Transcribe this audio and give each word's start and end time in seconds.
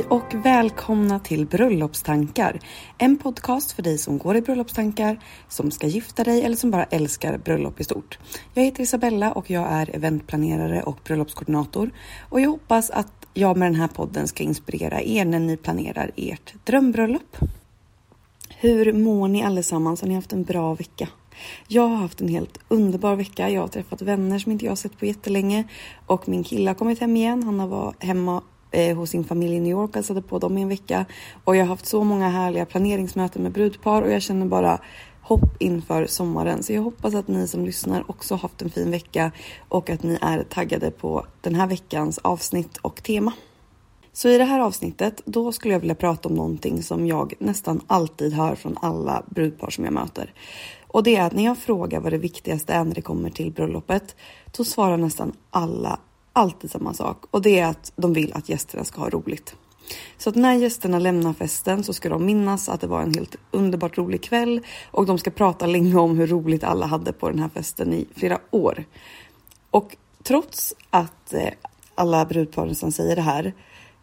Hej 0.00 0.08
och 0.08 0.34
välkomna 0.34 1.18
till 1.18 1.46
Bröllopstankar. 1.46 2.60
En 2.98 3.18
podcast 3.18 3.72
för 3.72 3.82
dig 3.82 3.98
som 3.98 4.18
går 4.18 4.36
i 4.36 4.40
bröllopstankar, 4.40 5.20
som 5.48 5.70
ska 5.70 5.86
gifta 5.86 6.24
dig 6.24 6.42
eller 6.42 6.56
som 6.56 6.70
bara 6.70 6.84
älskar 6.84 7.38
bröllop 7.38 7.80
i 7.80 7.84
stort. 7.84 8.18
Jag 8.54 8.62
heter 8.62 8.82
Isabella 8.82 9.32
och 9.32 9.50
jag 9.50 9.66
är 9.70 9.96
eventplanerare 9.96 10.82
och 10.82 10.98
bröllopskoordinator 11.04 11.90
och 12.28 12.40
jag 12.40 12.50
hoppas 12.50 12.90
att 12.90 13.26
jag 13.34 13.56
med 13.56 13.66
den 13.66 13.80
här 13.80 13.88
podden 13.88 14.28
ska 14.28 14.42
inspirera 14.42 15.02
er 15.02 15.24
när 15.24 15.38
ni 15.38 15.56
planerar 15.56 16.10
ert 16.16 16.54
drömbröllop. 16.64 17.36
Hur 18.56 18.92
mår 18.92 19.28
ni 19.28 19.42
allesammans? 19.42 20.00
Har 20.00 20.08
ni 20.08 20.14
haft 20.14 20.32
en 20.32 20.44
bra 20.44 20.74
vecka? 20.74 21.08
Jag 21.68 21.88
har 21.88 21.96
haft 21.96 22.20
en 22.20 22.28
helt 22.28 22.58
underbar 22.68 23.16
vecka. 23.16 23.50
Jag 23.50 23.60
har 23.60 23.68
träffat 23.68 24.02
vänner 24.02 24.38
som 24.38 24.52
inte 24.52 24.64
jag 24.64 24.72
har 24.72 24.76
sett 24.76 24.98
på 24.98 25.06
jättelänge 25.06 25.64
och 26.06 26.28
min 26.28 26.44
kille 26.44 26.70
har 26.70 26.74
kommit 26.74 26.98
hem 26.98 27.16
igen. 27.16 27.42
Han 27.42 27.60
har 27.60 27.66
varit 27.66 28.04
hemma 28.04 28.42
eh, 28.70 28.96
hos 28.96 29.10
sin 29.10 29.24
familj 29.24 29.54
i 29.54 29.60
New 29.60 29.72
York 29.72 29.90
och 29.90 29.94
hälsade 29.94 30.22
på 30.22 30.38
dem 30.38 30.58
i 30.58 30.62
en 30.62 30.68
vecka. 30.68 31.04
Och 31.44 31.56
jag 31.56 31.62
har 31.62 31.68
haft 31.68 31.86
så 31.86 32.04
många 32.04 32.28
härliga 32.28 32.66
planeringsmöten 32.66 33.42
med 33.42 33.52
brudpar 33.52 34.02
och 34.02 34.10
jag 34.10 34.22
känner 34.22 34.46
bara 34.46 34.78
hopp 35.22 35.56
inför 35.62 36.06
sommaren. 36.06 36.62
Så 36.62 36.72
jag 36.72 36.82
hoppas 36.82 37.14
att 37.14 37.28
ni 37.28 37.48
som 37.48 37.64
lyssnar 37.64 38.10
också 38.10 38.34
haft 38.34 38.62
en 38.62 38.70
fin 38.70 38.90
vecka 38.90 39.32
och 39.68 39.90
att 39.90 40.02
ni 40.02 40.18
är 40.20 40.42
taggade 40.42 40.90
på 40.90 41.26
den 41.40 41.54
här 41.54 41.66
veckans 41.66 42.18
avsnitt 42.18 42.76
och 42.76 43.02
tema. 43.02 43.32
Så 44.12 44.28
i 44.28 44.38
det 44.38 44.44
här 44.44 44.60
avsnittet, 44.60 45.22
då 45.24 45.52
skulle 45.52 45.74
jag 45.74 45.80
vilja 45.80 45.94
prata 45.94 46.28
om 46.28 46.34
någonting 46.34 46.82
som 46.82 47.06
jag 47.06 47.34
nästan 47.38 47.80
alltid 47.86 48.32
hör 48.32 48.54
från 48.54 48.78
alla 48.80 49.22
brudpar 49.26 49.70
som 49.70 49.84
jag 49.84 49.92
möter. 49.92 50.32
Och 50.86 51.02
det 51.02 51.16
är 51.16 51.26
att 51.26 51.32
när 51.32 51.44
jag 51.44 51.58
frågar 51.58 52.00
vad 52.00 52.12
det 52.12 52.18
viktigaste 52.18 52.72
är 52.72 52.84
när 52.84 52.94
det 52.94 53.02
kommer 53.02 53.30
till 53.30 53.52
bröllopet, 53.52 54.16
då 54.56 54.64
svarar 54.64 54.96
nästan 54.96 55.32
alla 55.50 55.98
alltid 56.32 56.70
samma 56.70 56.94
sak 56.94 57.24
och 57.30 57.42
det 57.42 57.58
är 57.58 57.66
att 57.66 57.92
de 57.96 58.12
vill 58.12 58.32
att 58.32 58.48
gästerna 58.48 58.84
ska 58.84 59.00
ha 59.00 59.10
roligt. 59.10 59.54
Så 60.18 60.30
att 60.30 60.36
när 60.36 60.54
gästerna 60.54 60.98
lämnar 60.98 61.32
festen 61.32 61.84
så 61.84 61.92
ska 61.92 62.08
de 62.08 62.26
minnas 62.26 62.68
att 62.68 62.80
det 62.80 62.86
var 62.86 63.02
en 63.02 63.14
helt 63.14 63.36
underbart 63.50 63.98
rolig 63.98 64.22
kväll 64.22 64.60
och 64.90 65.06
de 65.06 65.18
ska 65.18 65.30
prata 65.30 65.66
länge 65.66 65.96
om 65.96 66.18
hur 66.18 66.26
roligt 66.26 66.64
alla 66.64 66.86
hade 66.86 67.12
på 67.12 67.28
den 67.28 67.38
här 67.38 67.48
festen 67.48 67.92
i 67.92 68.06
flera 68.14 68.38
år. 68.50 68.84
Och 69.70 69.96
trots 70.22 70.74
att 70.90 71.34
eh, 71.34 71.48
alla 71.94 72.24
brudparen 72.24 72.74
som 72.74 72.92
säger 72.92 73.16
det 73.16 73.22
här 73.22 73.52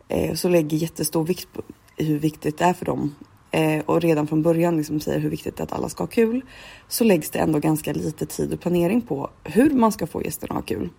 eh, 0.08 0.34
så 0.34 0.50
lägger 0.50 0.78
jättestor 0.78 1.24
vikt 1.24 1.54
på 1.54 1.62
hur 1.98 2.20
viktigt 2.20 2.58
det 2.58 2.66
är 2.66 2.74
för 2.74 2.86
dem 2.86 3.16
eh, 3.52 3.80
och 3.86 4.02
redan 4.02 4.28
från 4.28 4.42
början 4.42 4.78
liksom 4.78 5.00
säger 5.00 5.20
hur 5.20 5.30
viktigt 5.30 5.58
det 5.58 5.62
är 5.62 5.66
att 5.66 5.74
alla 5.74 5.90
ska 5.90 6.04
ha 6.04 6.08
kul 6.08 6.42
så 6.88 7.04
läggs 7.04 7.30
det 7.30 7.40
ändå 7.40 7.60
ganska 7.60 7.94
lite 7.94 8.26
tid 8.26 8.54
och 8.54 8.60
planering 8.60 9.02
på 9.02 9.30
hur 9.44 9.70
man 9.70 9.92
ska 9.92 10.08
få 10.08 10.24
gästerna 10.24 10.56
att 10.56 10.70
ha 10.70 10.78
kul. 10.78 10.90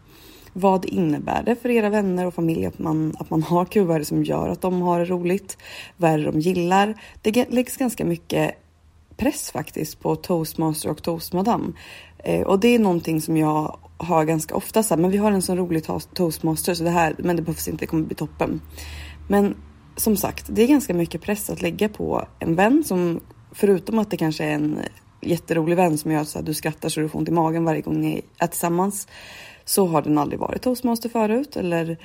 Vad 0.59 0.85
innebär 0.85 1.43
det 1.43 1.57
för 1.57 1.69
era 1.69 1.91
vänner 1.91 2.27
och 2.27 2.35
familj 2.35 2.67
att 2.67 2.79
man, 2.79 3.17
att 3.19 3.31
man 3.31 3.43
har 3.43 3.65
kul? 3.65 3.87
Vad 3.87 3.95
är 3.95 3.99
det 3.99 4.05
som 4.05 4.25
gör 4.25 4.49
att 4.49 4.61
de 4.61 4.83
har 4.83 4.99
det 4.99 5.05
roligt? 5.05 5.59
Vad 5.97 6.11
är 6.11 6.19
det 6.19 6.25
de 6.25 6.41
gillar? 6.41 6.95
Det 7.23 7.53
läggs 7.53 7.77
ganska 7.77 8.05
mycket 8.05 8.55
press 9.17 9.51
faktiskt 9.51 10.01
på 10.01 10.17
toastmaster 10.17 10.91
och 10.91 11.03
toastmadam. 11.03 11.75
Eh, 12.19 12.41
och 12.41 12.61
det 12.61 12.69
är 12.69 12.79
någonting 12.79 13.21
som 13.21 13.37
jag 13.37 13.79
har 13.97 14.25
ganska 14.25 14.55
ofta 14.55 14.83
så 14.83 14.95
här, 14.95 15.03
men 15.03 15.11
vi 15.11 15.17
har 15.17 15.33
en 15.33 15.43
sån 15.43 15.57
rolig 15.57 15.85
toastmaster 16.15 16.75
så 16.75 16.85
det 16.85 16.91
här, 16.91 17.15
men 17.19 17.37
det 17.37 17.43
behövs 17.43 17.69
inte, 17.69 17.83
det 17.83 17.87
kommer 17.87 18.05
bli 18.05 18.17
toppen. 18.17 18.61
Men 19.29 19.57
som 19.97 20.17
sagt, 20.17 20.47
det 20.49 20.63
är 20.63 20.67
ganska 20.67 20.95
mycket 20.95 21.21
press 21.21 21.51
att 21.51 21.63
lägga 21.63 21.89
på 21.89 22.27
en 22.39 22.55
vän 22.55 22.85
som 22.85 23.21
förutom 23.53 23.99
att 23.99 24.11
det 24.11 24.17
kanske 24.17 24.45
är 24.45 24.55
en 24.55 24.79
jätterolig 25.21 25.77
vän 25.77 25.99
som 25.99 26.13
gör 26.13 26.25
så 26.25 26.39
att 26.39 26.47
du 26.47 26.55
skrattar 26.55 26.89
så 26.89 27.01
du 27.01 27.09
får 27.09 27.19
ont 27.19 27.29
i 27.29 27.33
magen 27.33 27.65
varje 27.65 27.81
gång 27.81 28.01
ni 28.01 28.23
är 28.39 28.47
tillsammans 28.47 29.09
så 29.69 29.87
har 29.87 30.03
den 30.03 30.19
aldrig 30.19 30.41
varit 30.41 30.63
toastmaster 30.63 31.09
förut 31.09 31.57
eller 31.57 31.97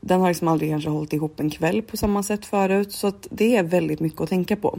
den 0.00 0.20
har 0.20 0.28
liksom 0.28 0.48
aldrig 0.48 0.70
kanske 0.70 0.90
hållit 0.90 1.12
ihop 1.12 1.40
en 1.40 1.50
kväll 1.50 1.82
på 1.82 1.96
samma 1.96 2.22
sätt 2.22 2.46
förut 2.46 2.92
så 2.92 3.06
att 3.06 3.26
det 3.30 3.56
är 3.56 3.62
väldigt 3.62 4.00
mycket 4.00 4.20
att 4.20 4.28
tänka 4.28 4.56
på. 4.56 4.78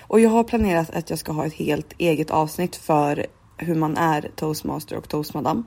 Och 0.00 0.20
jag 0.20 0.30
har 0.30 0.44
planerat 0.44 0.90
att 0.90 1.10
jag 1.10 1.18
ska 1.18 1.32
ha 1.32 1.46
ett 1.46 1.52
helt 1.52 1.92
eget 1.98 2.30
avsnitt 2.30 2.76
för 2.76 3.26
hur 3.56 3.74
man 3.74 3.96
är 3.96 4.30
toastmaster 4.36 4.96
och 4.96 5.08
toastmadam. 5.08 5.64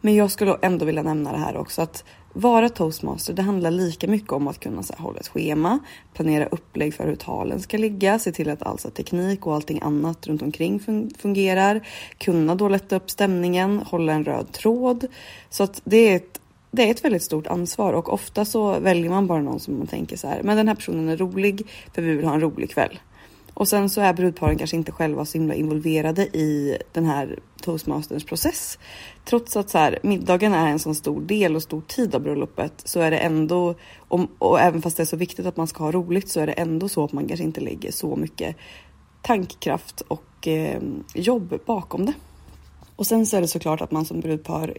Men 0.00 0.14
jag 0.14 0.30
skulle 0.30 0.56
ändå 0.62 0.84
vilja 0.84 1.02
nämna 1.02 1.32
det 1.32 1.38
här 1.38 1.56
också 1.56 1.82
att 1.82 2.04
vara 2.32 2.68
toastmaster, 2.68 3.34
det 3.34 3.42
handlar 3.42 3.70
lika 3.70 4.08
mycket 4.08 4.32
om 4.32 4.48
att 4.48 4.60
kunna 4.60 4.82
så 4.82 4.92
här, 4.92 5.04
hålla 5.04 5.18
ett 5.18 5.28
schema, 5.28 5.78
planera 6.14 6.46
upplägg 6.46 6.94
för 6.94 7.06
hur 7.06 7.16
talen 7.16 7.60
ska 7.60 7.78
ligga, 7.78 8.18
se 8.18 8.32
till 8.32 8.50
att 8.50 8.62
alltså 8.62 8.90
teknik 8.90 9.46
och 9.46 9.54
allting 9.54 9.80
annat 9.82 10.26
runt 10.26 10.42
omkring 10.42 10.80
fungerar, 11.18 11.86
kunna 12.18 12.54
då 12.54 12.68
lätta 12.68 12.96
upp 12.96 13.10
stämningen, 13.10 13.78
hålla 13.86 14.12
en 14.12 14.24
röd 14.24 14.52
tråd. 14.52 15.06
Så 15.50 15.62
att 15.62 15.80
det 15.84 15.96
är 15.96 16.16
ett 16.16 16.38
det 16.74 16.82
är 16.82 16.90
ett 16.90 17.04
väldigt 17.04 17.22
stort 17.22 17.46
ansvar 17.46 17.92
och 17.92 18.12
ofta 18.12 18.44
så 18.44 18.80
väljer 18.80 19.10
man 19.10 19.26
bara 19.26 19.42
någon 19.42 19.60
som 19.60 19.78
man 19.78 19.86
tänker 19.86 20.16
så 20.16 20.28
här, 20.28 20.42
men 20.42 20.56
den 20.56 20.68
här 20.68 20.74
personen 20.74 21.08
är 21.08 21.16
rolig 21.16 21.66
för 21.94 22.02
vi 22.02 22.14
vill 22.14 22.24
ha 22.24 22.34
en 22.34 22.40
rolig 22.40 22.70
kväll. 22.70 22.98
Och 23.62 23.68
sen 23.68 23.90
så 23.90 24.00
är 24.00 24.12
brudparen 24.12 24.58
kanske 24.58 24.76
inte 24.76 24.92
själva 24.92 25.24
så 25.24 25.38
himla 25.38 25.54
involverade 25.54 26.22
i 26.22 26.78
den 26.92 27.04
här 27.04 27.38
toastmasterns 27.60 28.24
process. 28.24 28.78
Trots 29.24 29.56
att 29.56 29.70
så 29.70 29.78
här, 29.78 29.98
middagen 30.02 30.52
är 30.54 30.68
en 30.68 30.78
sån 30.78 30.94
stor 30.94 31.20
del 31.20 31.56
och 31.56 31.62
stor 31.62 31.80
tid 31.80 32.14
av 32.14 32.20
bröllopet 32.20 32.72
så 32.84 33.00
är 33.00 33.10
det 33.10 33.18
ändå, 33.18 33.74
och, 33.98 34.20
och 34.38 34.60
även 34.60 34.82
fast 34.82 34.96
det 34.96 35.02
är 35.02 35.04
så 35.04 35.16
viktigt 35.16 35.46
att 35.46 35.56
man 35.56 35.66
ska 35.66 35.84
ha 35.84 35.92
roligt 35.92 36.28
så 36.28 36.40
är 36.40 36.46
det 36.46 36.52
ändå 36.52 36.88
så 36.88 37.04
att 37.04 37.12
man 37.12 37.28
kanske 37.28 37.44
inte 37.44 37.60
lägger 37.60 37.92
så 37.92 38.16
mycket 38.16 38.56
tankkraft 39.22 40.00
och 40.00 40.48
eh, 40.48 40.82
jobb 41.14 41.58
bakom 41.66 42.06
det. 42.06 42.14
Och 42.96 43.06
sen 43.06 43.26
så 43.26 43.36
är 43.36 43.40
det 43.40 43.48
såklart 43.48 43.80
att 43.80 43.90
man 43.90 44.04
som 44.04 44.20
brudpar 44.20 44.78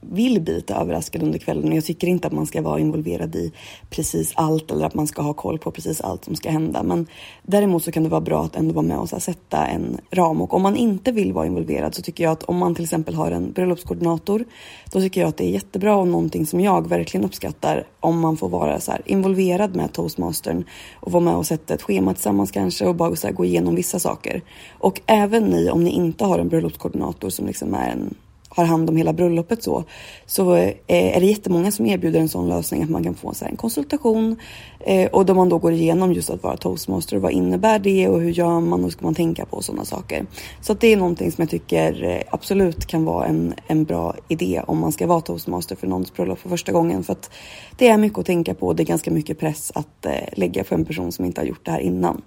vill 0.00 0.40
bli 0.40 0.54
lite 0.54 0.74
överraskad 0.74 1.22
under 1.22 1.38
kvällen. 1.38 1.72
Jag 1.72 1.84
tycker 1.84 2.06
inte 2.06 2.26
att 2.26 2.32
man 2.32 2.46
ska 2.46 2.62
vara 2.62 2.80
involverad 2.80 3.36
i 3.36 3.52
precis 3.90 4.32
allt 4.34 4.70
eller 4.70 4.86
att 4.86 4.94
man 4.94 5.06
ska 5.06 5.22
ha 5.22 5.32
koll 5.32 5.58
på 5.58 5.70
precis 5.70 6.00
allt 6.00 6.24
som 6.24 6.36
ska 6.36 6.50
hända. 6.50 6.82
Men 6.82 7.06
däremot 7.42 7.84
så 7.84 7.92
kan 7.92 8.02
det 8.02 8.08
vara 8.08 8.20
bra 8.20 8.44
att 8.44 8.56
ändå 8.56 8.74
vara 8.74 8.86
med 8.86 8.98
och 8.98 9.08
sätta 9.08 9.66
en 9.66 9.98
ram. 10.10 10.40
Och 10.40 10.54
om 10.54 10.62
man 10.62 10.76
inte 10.76 11.12
vill 11.12 11.32
vara 11.32 11.46
involverad 11.46 11.94
så 11.94 12.02
tycker 12.02 12.24
jag 12.24 12.32
att 12.32 12.42
om 12.42 12.56
man 12.56 12.74
till 12.74 12.84
exempel 12.84 13.14
har 13.14 13.30
en 13.30 13.52
bröllopskoordinator, 13.52 14.44
då 14.92 15.00
tycker 15.00 15.20
jag 15.20 15.28
att 15.28 15.36
det 15.36 15.44
är 15.44 15.50
jättebra 15.50 15.96
och 15.96 16.08
någonting 16.08 16.46
som 16.46 16.60
jag 16.60 16.88
verkligen 16.88 17.26
uppskattar 17.26 17.86
om 18.00 18.20
man 18.20 18.36
får 18.36 18.48
vara 18.48 18.80
så 18.80 18.92
involverad 19.04 19.76
med 19.76 19.92
toastmastern 19.92 20.64
och 20.94 21.12
vara 21.12 21.24
med 21.24 21.34
och 21.34 21.46
sätta 21.46 21.74
ett 21.74 21.82
schema 21.82 22.14
tillsammans 22.14 22.50
kanske 22.50 22.86
och 22.86 22.94
bara 22.94 23.16
så 23.16 23.32
gå 23.32 23.44
igenom 23.44 23.74
vissa 23.74 23.98
saker. 23.98 24.42
Och 24.78 25.00
även 25.06 25.44
ni 25.44 25.70
om 25.70 25.84
ni 25.84 25.90
inte 25.90 26.24
har 26.24 26.38
en 26.38 26.48
bröllopskoordinator 26.48 27.30
som 27.30 27.46
liksom 27.46 27.74
är 27.74 27.90
en 27.90 28.14
har 28.56 28.64
hand 28.64 28.90
om 28.90 28.96
hela 28.96 29.12
bröllopet 29.12 29.62
så, 29.62 29.84
så 30.26 30.54
eh, 30.54 30.74
är 30.86 31.20
det 31.20 31.26
jättemånga 31.26 31.70
som 31.70 31.86
erbjuder 31.86 32.20
en 32.20 32.28
sån 32.28 32.48
lösning 32.48 32.82
att 32.82 32.90
man 32.90 33.04
kan 33.04 33.14
få 33.14 33.34
så 33.34 33.44
en 33.44 33.56
konsultation 33.56 34.36
eh, 34.80 35.10
och 35.10 35.26
då 35.26 35.34
man 35.34 35.48
då 35.48 35.58
går 35.58 35.72
igenom 35.72 36.12
just 36.12 36.30
att 36.30 36.42
vara 36.42 36.56
toastmaster. 36.56 37.16
Vad 37.16 37.32
innebär 37.32 37.78
det 37.78 38.08
och 38.08 38.20
hur 38.20 38.30
gör 38.30 38.60
man 38.60 38.84
och 38.84 38.92
ska 38.92 39.04
man 39.04 39.14
tänka 39.14 39.46
på 39.46 39.62
sådana 39.62 39.84
saker? 39.84 40.26
Så 40.60 40.72
att 40.72 40.80
det 40.80 40.92
är 40.92 40.96
någonting 40.96 41.32
som 41.32 41.42
jag 41.42 41.50
tycker 41.50 42.04
eh, 42.04 42.22
absolut 42.30 42.86
kan 42.86 43.04
vara 43.04 43.26
en, 43.26 43.54
en 43.66 43.84
bra 43.84 44.14
idé 44.28 44.62
om 44.66 44.78
man 44.78 44.92
ska 44.92 45.06
vara 45.06 45.20
toastmaster 45.20 45.76
för 45.76 45.86
någons 45.86 46.14
bröllop 46.14 46.38
för 46.38 46.48
första 46.48 46.72
gången. 46.72 47.04
För 47.04 47.12
att 47.12 47.30
det 47.76 47.88
är 47.88 47.98
mycket 47.98 48.18
att 48.18 48.26
tänka 48.26 48.54
på. 48.54 48.72
Det 48.72 48.82
är 48.82 48.84
ganska 48.86 49.10
mycket 49.10 49.38
press 49.38 49.72
att 49.74 50.06
lägga 50.32 50.64
på 50.64 50.74
en 50.74 50.84
person 50.84 51.12
som 51.12 51.24
inte 51.24 51.40
har 51.40 51.46
gjort 51.46 51.64
det 51.64 51.70
här 51.70 51.80
innan. 51.80 52.22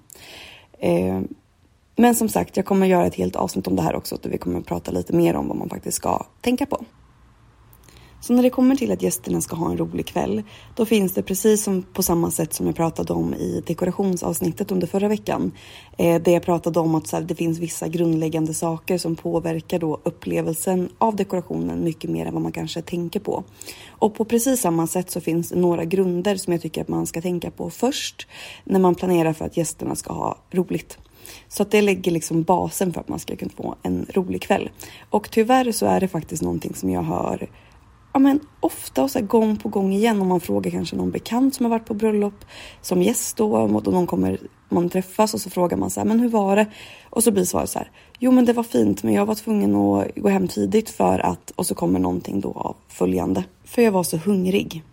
Men 2.00 2.16
som 2.16 2.30
sagt, 2.30 2.58
jag 2.58 2.66
kommer 2.66 2.88
göra 2.88 3.06
ett 3.06 3.16
helt 3.16 3.36
avsnitt 3.36 3.68
om 3.68 3.76
det 3.76 3.82
här 3.82 3.96
också, 3.96 4.18
där 4.22 4.30
vi 4.30 4.38
kommer 4.38 4.60
att 4.60 4.66
prata 4.66 4.92
lite 4.92 5.14
mer 5.14 5.36
om 5.36 5.48
vad 5.48 5.58
man 5.58 5.70
faktiskt 5.70 5.98
ska 5.98 6.26
tänka 6.42 6.66
på. 6.66 6.86
Så 8.22 8.34
när 8.34 8.44
det 8.44 8.50
kommer 8.50 8.76
till 8.76 8.92
att 8.92 9.02
gästerna 9.02 9.42
ska 9.42 9.56
ha 9.56 9.72
en 9.72 9.78
rolig 9.78 10.08
kväll, 10.08 10.44
då 10.76 10.86
finns 10.86 11.14
det 11.14 11.24
precis 11.24 11.64
som 11.64 11.84
på 11.94 12.04
samma 12.04 12.32
sätt 12.32 12.54
som 12.54 12.66
jag 12.66 12.76
pratade 12.76 13.14
om 13.14 13.34
i 13.34 13.64
dekorationsavsnittet 13.68 14.72
under 14.72 14.88
förra 14.88 15.08
veckan. 15.08 15.52
Eh, 15.98 16.22
där 16.22 16.32
jag 16.32 16.44
pratade 16.44 16.80
om 16.80 16.96
att 16.96 17.08
så 17.08 17.16
här, 17.16 17.24
det 17.24 17.36
finns 17.36 17.60
vissa 17.60 17.88
grundläggande 17.88 18.54
saker 18.54 18.98
som 18.98 19.16
påverkar 19.16 19.80
då 19.80 20.00
upplevelsen 20.04 20.90
av 20.98 21.16
dekorationen 21.16 21.84
mycket 21.84 22.10
mer 22.10 22.26
än 22.26 22.34
vad 22.34 22.44
man 22.44 22.52
kanske 22.52 22.82
tänker 22.82 23.20
på. 23.20 23.44
Och 23.90 24.16
på 24.16 24.26
precis 24.26 24.62
samma 24.62 24.88
sätt 24.88 25.12
så 25.12 25.22
finns 25.22 25.50
det 25.50 25.60
några 25.60 25.86
grunder 25.86 26.36
som 26.36 26.54
jag 26.54 26.62
tycker 26.62 26.82
att 26.82 26.88
man 26.88 27.08
ska 27.08 27.22
tänka 27.22 27.52
på 27.52 27.70
först 27.70 28.28
när 28.64 28.80
man 28.80 28.96
planerar 28.96 29.34
för 29.34 29.46
att 29.46 29.58
gästerna 29.58 29.96
ska 29.96 30.14
ha 30.14 30.38
roligt. 30.52 30.98
Så 31.48 31.64
att 31.64 31.72
det 31.72 31.82
lägger 31.82 32.12
liksom 32.12 32.44
basen 32.44 32.94
för 32.94 33.02
att 33.02 33.10
man 33.10 33.20
ska 33.20 33.36
kunna 33.36 33.52
få 33.58 33.76
en 33.84 34.06
rolig 34.14 34.42
kväll. 34.42 34.70
Och 35.10 35.32
tyvärr 35.32 35.72
så 35.72 35.86
är 35.86 36.00
det 36.00 36.08
faktiskt 36.08 36.42
någonting 36.42 36.76
som 36.76 36.90
jag 36.90 37.04
hör 37.04 37.50
ja, 38.14 38.20
men 38.20 38.40
ofta 38.60 39.04
och 39.04 39.12
så 39.12 39.22
gång 39.22 39.58
på 39.58 39.70
gång 39.70 39.94
igen 39.94 40.22
om 40.22 40.28
man 40.28 40.40
frågar 40.40 40.72
kanske 40.72 40.96
någon 40.96 41.12
bekant 41.12 41.56
som 41.56 41.66
har 41.66 41.70
varit 41.70 41.86
på 41.86 41.94
bröllop 41.94 42.46
som 42.82 43.02
gäst 43.02 43.38
då 43.38 43.56
och 43.56 43.94
någon 43.94 44.08
kommer 44.08 44.38
man 44.70 44.90
träffas 44.90 45.34
och 45.34 45.42
så 45.42 45.50
frågar 45.50 45.78
man 45.78 45.90
så 45.90 46.00
här, 46.00 46.08
men 46.08 46.20
hur 46.20 46.30
var 46.30 46.56
det? 46.56 46.66
Och 47.10 47.24
så 47.24 47.32
blir 47.32 47.46
svaret 47.46 47.70
så 47.70 47.80
här, 47.80 47.92
jo 48.20 48.32
men 48.32 48.46
det 48.46 48.54
var 48.54 48.64
fint 48.64 49.04
men 49.04 49.14
jag 49.14 49.26
var 49.26 49.36
tvungen 49.36 49.76
att 49.76 50.16
gå 50.16 50.30
hem 50.30 50.48
tidigt 50.48 50.90
för 50.90 51.20
att 51.20 51.52
och 51.52 51.66
så 51.66 51.76
kommer 51.76 52.00
någonting 52.00 52.40
då 52.40 52.52
av 52.52 52.76
följande. 52.88 53.44
För 53.64 53.82
jag 53.82 53.92
var 53.92 54.04
så 54.04 54.18
hungrig. 54.18 54.84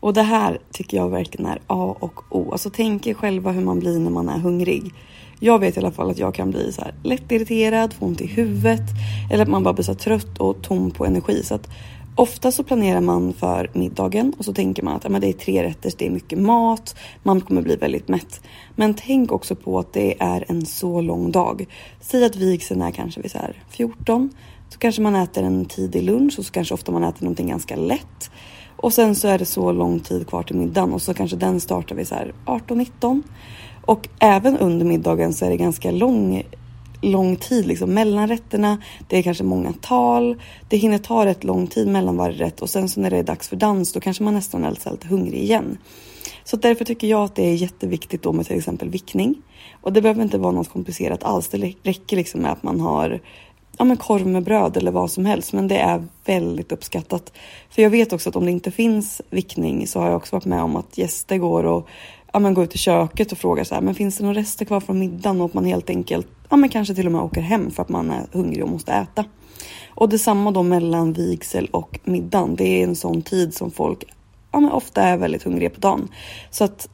Och 0.00 0.14
det 0.14 0.22
här 0.22 0.58
tycker 0.72 0.96
jag 0.96 1.08
verkligen 1.08 1.46
är 1.46 1.58
A 1.66 1.96
och 2.00 2.20
O. 2.30 2.52
Alltså 2.52 2.70
tänk 2.70 3.06
er 3.06 3.14
själva 3.14 3.52
hur 3.52 3.64
man 3.64 3.80
blir 3.80 3.98
när 3.98 4.10
man 4.10 4.28
är 4.28 4.38
hungrig. 4.38 4.92
Jag 5.40 5.58
vet 5.58 5.76
i 5.76 5.80
alla 5.80 5.90
fall 5.90 6.10
att 6.10 6.18
jag 6.18 6.34
kan 6.34 6.50
bli 6.50 6.72
så 6.72 6.80
här 6.82 6.94
lätt 7.02 7.32
irriterad, 7.32 7.92
få 7.92 8.04
ont 8.04 8.20
i 8.20 8.26
huvudet 8.26 8.82
eller 9.30 9.42
att 9.42 9.48
man 9.48 9.62
bara 9.62 9.74
blir 9.74 9.84
så 9.84 9.94
trött 9.94 10.38
och 10.38 10.62
tom 10.62 10.90
på 10.90 11.06
energi. 11.06 11.42
Så 11.44 11.54
att 11.54 11.68
ofta 12.14 12.52
så 12.52 12.64
planerar 12.64 13.00
man 13.00 13.32
för 13.32 13.70
middagen 13.72 14.34
och 14.38 14.44
så 14.44 14.52
tänker 14.52 14.82
man 14.82 14.96
att 14.96 15.04
ja, 15.04 15.10
men 15.10 15.20
det 15.20 15.28
är 15.28 15.32
tre 15.32 15.62
rätter, 15.62 15.92
det 15.98 16.06
är 16.06 16.10
mycket 16.10 16.38
mat, 16.38 16.96
man 17.22 17.40
kommer 17.40 17.62
bli 17.62 17.76
väldigt 17.76 18.08
mätt. 18.08 18.40
Men 18.76 18.94
tänk 18.94 19.32
också 19.32 19.54
på 19.54 19.78
att 19.78 19.92
det 19.92 20.22
är 20.22 20.44
en 20.48 20.66
så 20.66 21.00
lång 21.00 21.32
dag. 21.32 21.66
Säg 22.00 22.24
att 22.24 22.36
vigseln 22.36 22.82
är 22.82 22.90
kanske 22.90 23.20
vid 23.20 23.30
så 23.30 23.38
här 23.38 23.62
14, 23.70 24.30
så 24.68 24.78
kanske 24.78 25.02
man 25.02 25.14
äter 25.14 25.44
en 25.44 25.64
tidig 25.64 26.02
lunch 26.02 26.38
och 26.38 26.46
så 26.46 26.52
kanske 26.52 26.74
ofta 26.74 26.92
man 26.92 27.04
äter 27.04 27.24
någonting 27.24 27.48
ganska 27.48 27.76
lätt. 27.76 28.30
Och 28.76 28.92
sen 28.92 29.14
så 29.14 29.28
är 29.28 29.38
det 29.38 29.44
så 29.44 29.72
lång 29.72 30.00
tid 30.00 30.26
kvar 30.26 30.42
till 30.42 30.56
middagen 30.56 30.92
och 30.92 31.02
så 31.02 31.14
kanske 31.14 31.36
den 31.36 31.60
startar 31.60 31.96
vid 31.96 32.08
så 32.08 32.14
här 32.14 32.34
18-19. 32.46 33.22
Och 33.88 34.08
även 34.18 34.58
under 34.58 34.86
middagen 34.86 35.32
så 35.32 35.44
är 35.44 35.50
det 35.50 35.56
ganska 35.56 35.90
lång, 35.90 36.42
lång 37.00 37.36
tid 37.36 37.66
liksom 37.66 37.94
mellan 37.94 38.28
rätterna. 38.28 38.82
Det 39.08 39.18
är 39.18 39.22
kanske 39.22 39.44
många 39.44 39.72
tal. 39.80 40.36
Det 40.68 40.76
hinner 40.76 40.98
ta 40.98 41.26
rätt 41.26 41.44
lång 41.44 41.66
tid 41.66 41.88
mellan 41.88 42.16
varje 42.16 42.44
rätt 42.44 42.62
och 42.62 42.70
sen 42.70 42.88
så 42.88 43.00
när 43.00 43.10
det 43.10 43.16
är 43.16 43.22
dags 43.22 43.48
för 43.48 43.56
dans 43.56 43.92
då 43.92 44.00
kanske 44.00 44.22
man 44.22 44.34
nästan 44.34 44.64
är 44.64 44.70
lite 44.70 45.08
hungrig 45.08 45.42
igen. 45.42 45.78
Så 46.44 46.56
därför 46.56 46.84
tycker 46.84 47.06
jag 47.06 47.24
att 47.24 47.34
det 47.34 47.42
är 47.42 47.54
jätteviktigt 47.54 48.22
då 48.22 48.32
med 48.32 48.46
till 48.46 48.58
exempel 48.58 48.88
vickning. 48.88 49.34
Och 49.80 49.92
det 49.92 50.02
behöver 50.02 50.22
inte 50.22 50.38
vara 50.38 50.52
något 50.52 50.72
komplicerat 50.72 51.24
alls. 51.24 51.48
Det 51.48 51.74
räcker 51.82 52.16
liksom 52.16 52.40
med 52.40 52.52
att 52.52 52.62
man 52.62 52.80
har 52.80 53.20
ja, 53.78 53.84
men 53.84 53.96
korv 53.96 54.26
med 54.26 54.42
bröd 54.42 54.76
eller 54.76 54.90
vad 54.90 55.10
som 55.10 55.26
helst. 55.26 55.52
Men 55.52 55.68
det 55.68 55.78
är 55.78 56.04
väldigt 56.24 56.72
uppskattat. 56.72 57.32
För 57.70 57.82
jag 57.82 57.90
vet 57.90 58.12
också 58.12 58.28
att 58.28 58.36
om 58.36 58.44
det 58.44 58.50
inte 58.50 58.70
finns 58.70 59.22
vickning 59.30 59.86
så 59.86 60.00
har 60.00 60.06
jag 60.06 60.16
också 60.16 60.36
varit 60.36 60.44
med 60.44 60.62
om 60.62 60.76
att 60.76 60.98
gäster 60.98 61.36
går 61.36 61.64
och 61.64 61.88
ja, 62.38 62.42
men 62.42 62.54
går 62.54 62.64
ut 62.64 62.74
i 62.74 62.78
köket 62.78 63.32
och 63.32 63.38
frågar 63.38 63.64
så 63.64 63.74
här, 63.74 63.82
men 63.82 63.94
finns 63.94 64.16
det 64.16 64.24
några 64.24 64.40
rester 64.40 64.64
kvar 64.64 64.80
från 64.80 64.98
middagen 64.98 65.40
och 65.40 65.46
att 65.46 65.54
man 65.54 65.64
helt 65.64 65.90
enkelt, 65.90 66.26
ja 66.48 66.56
men 66.56 66.68
kanske 66.68 66.94
till 66.94 67.06
och 67.06 67.12
med 67.12 67.20
åker 67.20 67.40
hem 67.40 67.70
för 67.70 67.82
att 67.82 67.88
man 67.88 68.10
är 68.10 68.26
hungrig 68.32 68.64
och 68.64 68.70
måste 68.70 68.92
äta. 68.92 69.24
Och 69.90 70.08
detsamma 70.08 70.50
då 70.50 70.62
mellan 70.62 71.12
vigsel 71.12 71.68
och 71.72 71.98
middagen. 72.04 72.56
Det 72.56 72.64
är 72.64 72.84
en 72.84 72.96
sån 72.96 73.22
tid 73.22 73.54
som 73.54 73.70
folk 73.70 74.04
ja, 74.52 74.60
men 74.60 74.70
ofta 74.70 75.02
är 75.02 75.16
väldigt 75.16 75.42
hungriga 75.42 75.70
på 75.70 75.80
dagen. 75.80 76.08
Så 76.50 76.64
att 76.64 76.88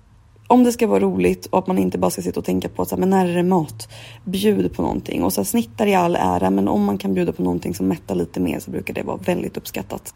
om 0.46 0.64
det 0.64 0.72
ska 0.72 0.86
vara 0.86 1.00
roligt 1.00 1.46
och 1.46 1.58
att 1.58 1.66
man 1.66 1.78
inte 1.78 1.98
bara 1.98 2.10
ska 2.10 2.22
sitta 2.22 2.40
och 2.40 2.46
tänka 2.46 2.68
på 2.68 2.84
så 2.84 2.94
här, 2.94 3.00
men 3.00 3.10
när 3.10 3.28
är 3.28 3.34
det 3.34 3.42
mat? 3.42 3.88
Bjud 4.24 4.74
på 4.76 4.82
någonting 4.82 5.22
och 5.22 5.32
så 5.32 5.40
här, 5.40 5.46
snittar 5.46 5.86
i 5.86 5.94
all 5.94 6.16
ära, 6.16 6.50
men 6.50 6.68
om 6.68 6.84
man 6.84 6.98
kan 6.98 7.14
bjuda 7.14 7.32
på 7.32 7.42
någonting 7.42 7.74
som 7.74 7.88
mättar 7.88 8.14
lite 8.14 8.40
mer 8.40 8.60
så 8.60 8.70
brukar 8.70 8.94
det 8.94 9.02
vara 9.02 9.16
väldigt 9.16 9.56
uppskattat. 9.56 10.14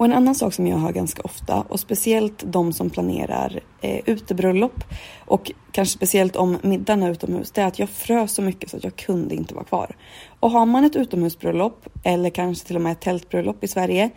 Och 0.00 0.06
en 0.06 0.12
annan 0.12 0.34
sak 0.34 0.54
som 0.54 0.66
jag 0.66 0.78
hör 0.78 0.92
ganska 0.92 1.22
ofta 1.22 1.64
och 1.68 1.80
speciellt 1.80 2.42
de 2.46 2.72
som 2.72 2.90
planerar 2.90 3.60
eh, 3.80 4.00
utebröllop 4.06 4.84
och 5.26 5.52
kanske 5.72 5.96
speciellt 5.96 6.36
om 6.36 6.58
middagen 6.62 7.02
är 7.02 7.10
utomhus, 7.10 7.50
det 7.50 7.60
är 7.60 7.66
att 7.66 7.78
jag 7.78 7.88
frös 7.88 8.32
så 8.32 8.42
mycket 8.42 8.70
så 8.70 8.76
att 8.76 8.84
jag 8.84 8.96
kunde 8.96 9.34
inte 9.34 9.54
vara 9.54 9.64
kvar. 9.64 9.96
Och 10.40 10.50
har 10.50 10.66
man 10.66 10.84
ett 10.84 10.96
utomhusbröllop 10.96 11.88
eller 12.04 12.30
kanske 12.30 12.66
till 12.66 12.76
och 12.76 12.82
med 12.82 12.92
ett 12.92 13.00
tältbröllop 13.00 13.64
i 13.64 13.68
Sverige 13.68 14.10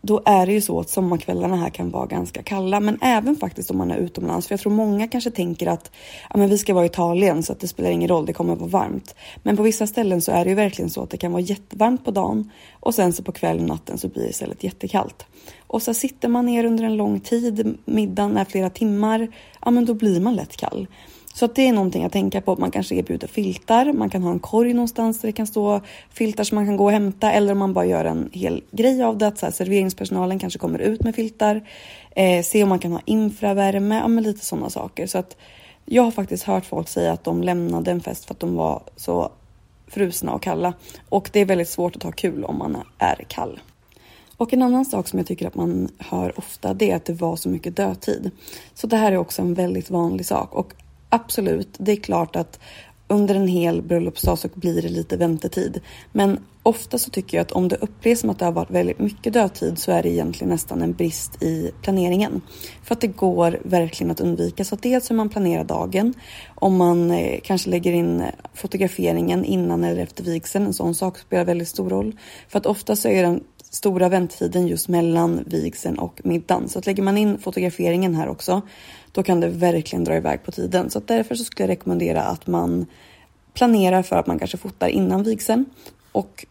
då 0.00 0.22
är 0.24 0.46
det 0.46 0.52
ju 0.52 0.60
så 0.60 0.80
att 0.80 0.90
sommarkvällarna 0.90 1.56
här 1.56 1.70
kan 1.70 1.90
vara 1.90 2.06
ganska 2.06 2.42
kalla, 2.42 2.80
men 2.80 2.98
även 3.00 3.36
faktiskt 3.36 3.70
om 3.70 3.78
man 3.78 3.90
är 3.90 3.96
utomlands. 3.96 4.46
För 4.46 4.52
jag 4.52 4.60
tror 4.60 4.72
många 4.72 5.08
kanske 5.08 5.30
tänker 5.30 5.66
att 5.66 5.90
ja, 6.30 6.36
men 6.36 6.48
vi 6.48 6.58
ska 6.58 6.74
vara 6.74 6.84
i 6.84 6.86
Italien 6.86 7.42
så 7.42 7.52
att 7.52 7.60
det 7.60 7.68
spelar 7.68 7.90
ingen 7.90 8.08
roll, 8.08 8.26
det 8.26 8.32
kommer 8.32 8.56
vara 8.56 8.68
varmt. 8.68 9.14
Men 9.42 9.56
på 9.56 9.62
vissa 9.62 9.86
ställen 9.86 10.22
så 10.22 10.32
är 10.32 10.44
det 10.44 10.50
ju 10.50 10.56
verkligen 10.56 10.90
så 10.90 11.02
att 11.02 11.10
det 11.10 11.16
kan 11.16 11.32
vara 11.32 11.42
jättevarmt 11.42 12.04
på 12.04 12.10
dagen 12.10 12.50
och 12.72 12.94
sen 12.94 13.12
så 13.12 13.22
på 13.22 13.32
kvällen 13.32 13.62
och 13.62 13.68
natten 13.68 13.98
så 13.98 14.08
blir 14.08 14.22
det 14.22 14.30
istället 14.30 14.64
jättekallt. 14.64 15.26
Och 15.66 15.82
så 15.82 15.94
sitter 15.94 16.28
man 16.28 16.46
ner 16.46 16.64
under 16.64 16.84
en 16.84 16.96
lång 16.96 17.20
tid, 17.20 17.78
middagen 17.84 18.36
är 18.36 18.44
flera 18.44 18.70
timmar, 18.70 19.28
ja 19.64 19.70
men 19.70 19.84
då 19.84 19.94
blir 19.94 20.20
man 20.20 20.36
lätt 20.36 20.56
kall. 20.56 20.86
Så 21.38 21.44
att 21.44 21.54
det 21.54 21.68
är 21.68 21.72
någonting 21.72 22.04
att 22.04 22.12
tänka 22.12 22.40
på. 22.40 22.56
Man 22.56 22.70
kanske 22.70 22.94
erbjuder 22.94 23.28
filtar. 23.28 23.92
Man 23.92 24.10
kan 24.10 24.22
ha 24.22 24.30
en 24.30 24.38
korg 24.38 24.74
någonstans 24.74 25.20
där 25.20 25.28
det 25.28 25.32
kan 25.32 25.46
stå 25.46 25.80
filtar 26.10 26.44
som 26.44 26.54
man 26.54 26.66
kan 26.66 26.76
gå 26.76 26.84
och 26.84 26.90
hämta. 26.90 27.32
Eller 27.32 27.52
om 27.52 27.58
man 27.58 27.72
bara 27.72 27.86
gör 27.86 28.04
en 28.04 28.30
hel 28.32 28.62
grej 28.70 29.02
av 29.02 29.18
det. 29.18 29.26
Att 29.26 29.38
så 29.38 29.46
här, 29.46 29.52
serveringspersonalen 29.52 30.38
kanske 30.38 30.58
kommer 30.58 30.78
ut 30.78 31.04
med 31.04 31.14
filtar. 31.14 31.68
Eh, 32.10 32.42
se 32.42 32.62
om 32.62 32.68
man 32.68 32.78
kan 32.78 32.92
ha 32.92 33.00
infravärme. 33.04 33.98
Ja, 33.98 34.08
men 34.08 34.24
lite 34.24 34.44
sådana 34.44 34.70
saker. 34.70 35.06
Så 35.06 35.18
att 35.18 35.36
jag 35.84 36.02
har 36.02 36.10
faktiskt 36.10 36.44
hört 36.44 36.64
folk 36.64 36.88
säga 36.88 37.12
att 37.12 37.24
de 37.24 37.42
lämnade 37.42 37.90
en 37.90 38.00
fest 38.00 38.24
för 38.24 38.34
att 38.34 38.40
de 38.40 38.56
var 38.56 38.82
så 38.96 39.30
frusna 39.86 40.32
och 40.32 40.42
kalla. 40.42 40.72
Och 41.08 41.30
det 41.32 41.40
är 41.40 41.44
väldigt 41.44 41.68
svårt 41.68 41.96
att 41.96 42.02
ha 42.02 42.12
kul 42.12 42.44
om 42.44 42.58
man 42.58 42.76
är 42.98 43.24
kall. 43.28 43.60
Och 44.36 44.52
en 44.52 44.62
annan 44.62 44.84
sak 44.84 45.08
som 45.08 45.18
jag 45.18 45.26
tycker 45.26 45.46
att 45.46 45.54
man 45.54 45.88
hör 45.98 46.38
ofta 46.38 46.74
det 46.74 46.90
är 46.90 46.96
att 46.96 47.04
det 47.04 47.12
var 47.12 47.36
så 47.36 47.48
mycket 47.48 47.76
dödtid. 47.76 48.30
Så 48.74 48.86
det 48.86 48.96
här 48.96 49.12
är 49.12 49.16
också 49.16 49.42
en 49.42 49.54
väldigt 49.54 49.90
vanlig 49.90 50.26
sak 50.26 50.54
och 50.54 50.74
absolut, 51.08 51.76
det 51.78 51.92
är 51.92 51.96
klart 51.96 52.36
att 52.36 52.58
under 53.08 53.34
en 53.34 53.48
hel 53.48 53.82
bröllopsdag 53.82 54.38
så 54.38 54.48
blir 54.54 54.82
det 54.82 54.88
lite 54.88 55.16
väntetid. 55.16 55.80
Men 56.12 56.38
ofta 56.62 56.98
så 56.98 57.10
tycker 57.10 57.36
jag 57.36 57.42
att 57.42 57.52
om 57.52 57.68
det 57.68 57.76
upplevs 57.76 58.20
som 58.20 58.30
att 58.30 58.38
det 58.38 58.44
har 58.44 58.52
varit 58.52 58.70
väldigt 58.70 58.98
mycket 58.98 59.32
dödtid 59.32 59.78
så 59.78 59.92
är 59.92 60.02
det 60.02 60.08
egentligen 60.08 60.50
nästan 60.50 60.82
en 60.82 60.92
brist 60.92 61.42
i 61.42 61.70
planeringen. 61.82 62.40
För 62.82 62.94
att 62.94 63.00
det 63.00 63.06
går 63.06 63.60
verkligen 63.64 64.10
att 64.10 64.20
undvika. 64.20 64.64
Så 64.64 64.76
dels 64.76 65.10
hur 65.10 65.16
man 65.16 65.28
planerar 65.28 65.64
dagen, 65.64 66.14
om 66.54 66.76
man 66.76 67.10
eh, 67.10 67.40
kanske 67.42 67.70
lägger 67.70 67.92
in 67.92 68.22
fotograferingen 68.54 69.44
innan 69.44 69.84
eller 69.84 70.02
efter 70.02 70.24
vigseln, 70.24 70.66
en 70.66 70.74
sån 70.74 70.94
sak 70.94 71.18
spelar 71.18 71.44
väldigt 71.44 71.68
stor 71.68 71.90
roll. 71.90 72.16
För 72.48 72.58
att 72.58 72.66
ofta 72.66 72.96
så 72.96 73.08
är 73.08 73.22
den 73.22 73.40
stora 73.70 74.08
väntetiden 74.08 74.66
just 74.66 74.88
mellan 74.88 75.44
vigseln 75.46 75.98
och 75.98 76.20
middagen. 76.24 76.68
Så 76.68 76.78
att 76.78 76.86
lägger 76.86 77.02
man 77.02 77.18
in 77.18 77.38
fotograferingen 77.38 78.14
här 78.14 78.28
också, 78.28 78.62
då 79.12 79.22
kan 79.22 79.40
det 79.40 79.48
verkligen 79.48 80.04
dra 80.04 80.16
iväg 80.16 80.42
på 80.44 80.52
tiden. 80.52 80.90
Så 80.90 80.98
att 80.98 81.08
därför 81.08 81.34
så 81.34 81.44
skulle 81.44 81.64
jag 81.64 81.70
rekommendera 81.70 82.22
att 82.22 82.46
man 82.46 82.86
planerar 83.54 84.02
för 84.02 84.16
att 84.16 84.26
man 84.26 84.38
kanske 84.38 84.56
fotar 84.56 84.88
innan 84.88 85.22
vigseln. 85.22 85.64
Och 86.12 86.46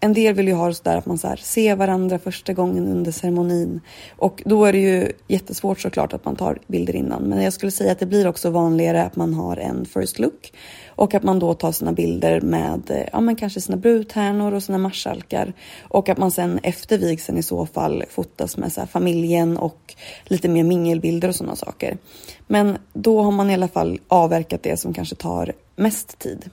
en 0.00 0.12
del 0.12 0.34
vill 0.34 0.48
ju 0.48 0.54
ha 0.54 0.68
det 0.68 0.74
sådär 0.74 0.96
att 0.96 1.06
man 1.06 1.18
så 1.18 1.28
här, 1.28 1.36
ser 1.36 1.76
varandra 1.76 2.18
första 2.18 2.52
gången 2.52 2.88
under 2.88 3.12
ceremonin. 3.12 3.80
Och 4.16 4.42
då 4.44 4.64
är 4.64 4.72
det 4.72 4.78
ju 4.78 5.12
jättesvårt 5.28 5.80
såklart 5.80 6.12
att 6.12 6.24
man 6.24 6.36
tar 6.36 6.58
bilder 6.66 6.96
innan. 6.96 7.22
Men 7.22 7.42
jag 7.42 7.52
skulle 7.52 7.72
säga 7.72 7.92
att 7.92 7.98
det 7.98 8.06
blir 8.06 8.26
också 8.26 8.50
vanligare 8.50 9.02
att 9.02 9.16
man 9.16 9.34
har 9.34 9.56
en 9.56 9.84
first 9.86 10.18
look. 10.18 10.52
Och 10.96 11.14
att 11.14 11.22
man 11.22 11.38
då 11.38 11.54
tar 11.54 11.72
sina 11.72 11.92
bilder 11.92 12.40
med 12.40 12.90
eh, 12.90 13.08
ja, 13.12 13.20
men 13.20 13.36
kanske 13.36 13.60
sina 13.60 13.76
brudtärnor 13.76 14.54
och 14.54 14.62
sina 14.62 14.78
marskalkar. 14.78 15.52
Och 15.82 16.08
att 16.08 16.18
man 16.18 16.30
sen 16.30 16.60
efter 16.62 16.98
vigseln 16.98 17.38
i 17.38 17.42
så 17.42 17.66
fall 17.66 18.04
fotas 18.10 18.56
med 18.56 18.72
så 18.72 18.86
familjen 18.86 19.56
och 19.56 19.94
lite 20.24 20.48
mer 20.48 20.64
mingelbilder 20.64 21.28
och 21.28 21.34
sådana 21.34 21.56
saker. 21.56 21.98
Men 22.46 22.78
då 22.92 23.22
har 23.22 23.30
man 23.30 23.50
i 23.50 23.54
alla 23.54 23.68
fall 23.68 23.98
avverkat 24.08 24.62
det 24.62 24.76
som 24.76 24.94
kanske 24.94 25.14
tar 25.14 25.52
mest 25.76 26.18
tid. 26.18 26.50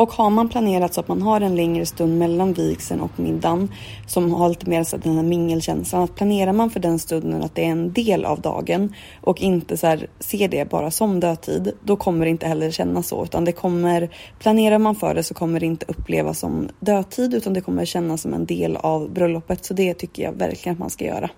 Och 0.00 0.12
har 0.12 0.30
man 0.30 0.48
planerat 0.48 0.94
så 0.94 1.00
att 1.00 1.08
man 1.08 1.22
har 1.22 1.40
en 1.40 1.56
längre 1.56 1.86
stund 1.86 2.18
mellan 2.18 2.52
vigseln 2.52 3.00
och 3.00 3.18
middagen 3.18 3.72
som 4.06 4.34
har 4.34 4.48
lite 4.48 4.70
mer 4.70 4.84
så 4.84 4.96
den 4.96 5.16
här 5.16 5.22
mingelkänslan. 5.22 6.02
Att 6.02 6.14
planerar 6.14 6.52
man 6.52 6.70
för 6.70 6.80
den 6.80 6.98
stunden 6.98 7.42
att 7.42 7.54
det 7.54 7.64
är 7.64 7.70
en 7.70 7.92
del 7.92 8.24
av 8.24 8.40
dagen 8.40 8.94
och 9.20 9.40
inte 9.40 9.76
så 9.76 9.86
här, 9.86 10.06
ser 10.20 10.48
det 10.48 10.70
bara 10.70 10.90
som 10.90 11.20
dödtid, 11.20 11.72
då 11.84 11.96
kommer 11.96 12.24
det 12.24 12.30
inte 12.30 12.46
heller 12.46 12.70
kännas 12.70 13.08
så. 13.08 13.24
Utan 13.24 13.44
det 13.44 13.52
kommer, 13.52 14.10
planerar 14.38 14.78
man 14.78 14.94
för 14.94 15.14
det 15.14 15.22
så 15.22 15.34
kommer 15.34 15.60
det 15.60 15.66
inte 15.66 15.86
upplevas 15.88 16.38
som 16.38 16.68
dödtid 16.80 17.34
utan 17.34 17.52
det 17.54 17.60
kommer 17.60 17.84
kännas 17.84 18.22
som 18.22 18.34
en 18.34 18.46
del 18.46 18.76
av 18.76 19.10
bröllopet. 19.10 19.64
Så 19.64 19.74
det 19.74 19.94
tycker 19.94 20.22
jag 20.22 20.32
verkligen 20.32 20.72
att 20.72 20.80
man 20.80 20.90
ska 20.90 21.04
göra. 21.04 21.30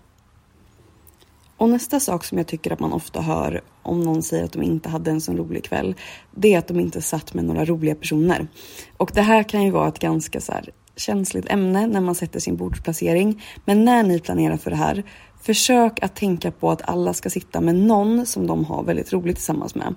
Och 1.62 1.68
nästa 1.68 2.00
sak 2.00 2.24
som 2.24 2.38
jag 2.38 2.46
tycker 2.46 2.72
att 2.72 2.80
man 2.80 2.92
ofta 2.92 3.20
hör 3.20 3.60
om 3.82 4.00
någon 4.00 4.22
säger 4.22 4.44
att 4.44 4.52
de 4.52 4.62
inte 4.62 4.88
hade 4.88 5.10
en 5.10 5.20
så 5.20 5.32
rolig 5.32 5.64
kväll, 5.64 5.94
det 6.30 6.54
är 6.54 6.58
att 6.58 6.68
de 6.68 6.80
inte 6.80 7.02
satt 7.02 7.34
med 7.34 7.44
några 7.44 7.64
roliga 7.64 7.94
personer. 7.94 8.48
Och 8.96 9.10
det 9.14 9.22
här 9.22 9.42
kan 9.42 9.62
ju 9.62 9.70
vara 9.70 9.88
ett 9.88 9.98
ganska 9.98 10.40
så 10.40 10.52
här 10.52 10.70
känsligt 10.96 11.50
ämne 11.50 11.86
när 11.86 12.00
man 12.00 12.14
sätter 12.14 12.40
sin 12.40 12.56
bordsplacering. 12.56 13.42
Men 13.64 13.84
när 13.84 14.02
ni 14.02 14.20
planerar 14.20 14.56
för 14.56 14.70
det 14.70 14.76
här, 14.76 15.04
försök 15.42 16.02
att 16.02 16.16
tänka 16.16 16.50
på 16.50 16.70
att 16.70 16.88
alla 16.88 17.14
ska 17.14 17.30
sitta 17.30 17.60
med 17.60 17.74
någon 17.74 18.26
som 18.26 18.46
de 18.46 18.64
har 18.64 18.82
väldigt 18.82 19.12
roligt 19.12 19.36
tillsammans 19.36 19.74
med. 19.74 19.94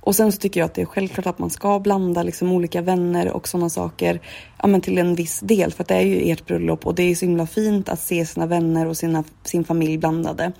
Och 0.00 0.16
sen 0.16 0.32
så 0.32 0.38
tycker 0.38 0.60
jag 0.60 0.64
att 0.64 0.74
det 0.74 0.82
är 0.82 0.86
självklart 0.86 1.26
att 1.26 1.38
man 1.38 1.50
ska 1.50 1.80
blanda 1.80 2.22
liksom 2.22 2.52
olika 2.52 2.82
vänner 2.82 3.32
och 3.32 3.48
sådana 3.48 3.70
saker 3.70 4.20
ja, 4.62 4.66
men 4.66 4.80
till 4.80 4.98
en 4.98 5.14
viss 5.14 5.40
del 5.40 5.72
för 5.72 5.82
att 5.82 5.88
det 5.88 5.94
är 5.94 6.00
ju 6.00 6.30
ert 6.30 6.46
bröllop 6.46 6.86
och 6.86 6.94
det 6.94 7.02
är 7.02 7.14
så 7.14 7.24
himla 7.24 7.46
fint 7.46 7.88
att 7.88 8.00
se 8.00 8.26
sina 8.26 8.46
vänner 8.46 8.86
och 8.86 8.96
sina, 8.96 9.24
sin 9.42 9.64
familj 9.64 9.98
blandade. 9.98 10.52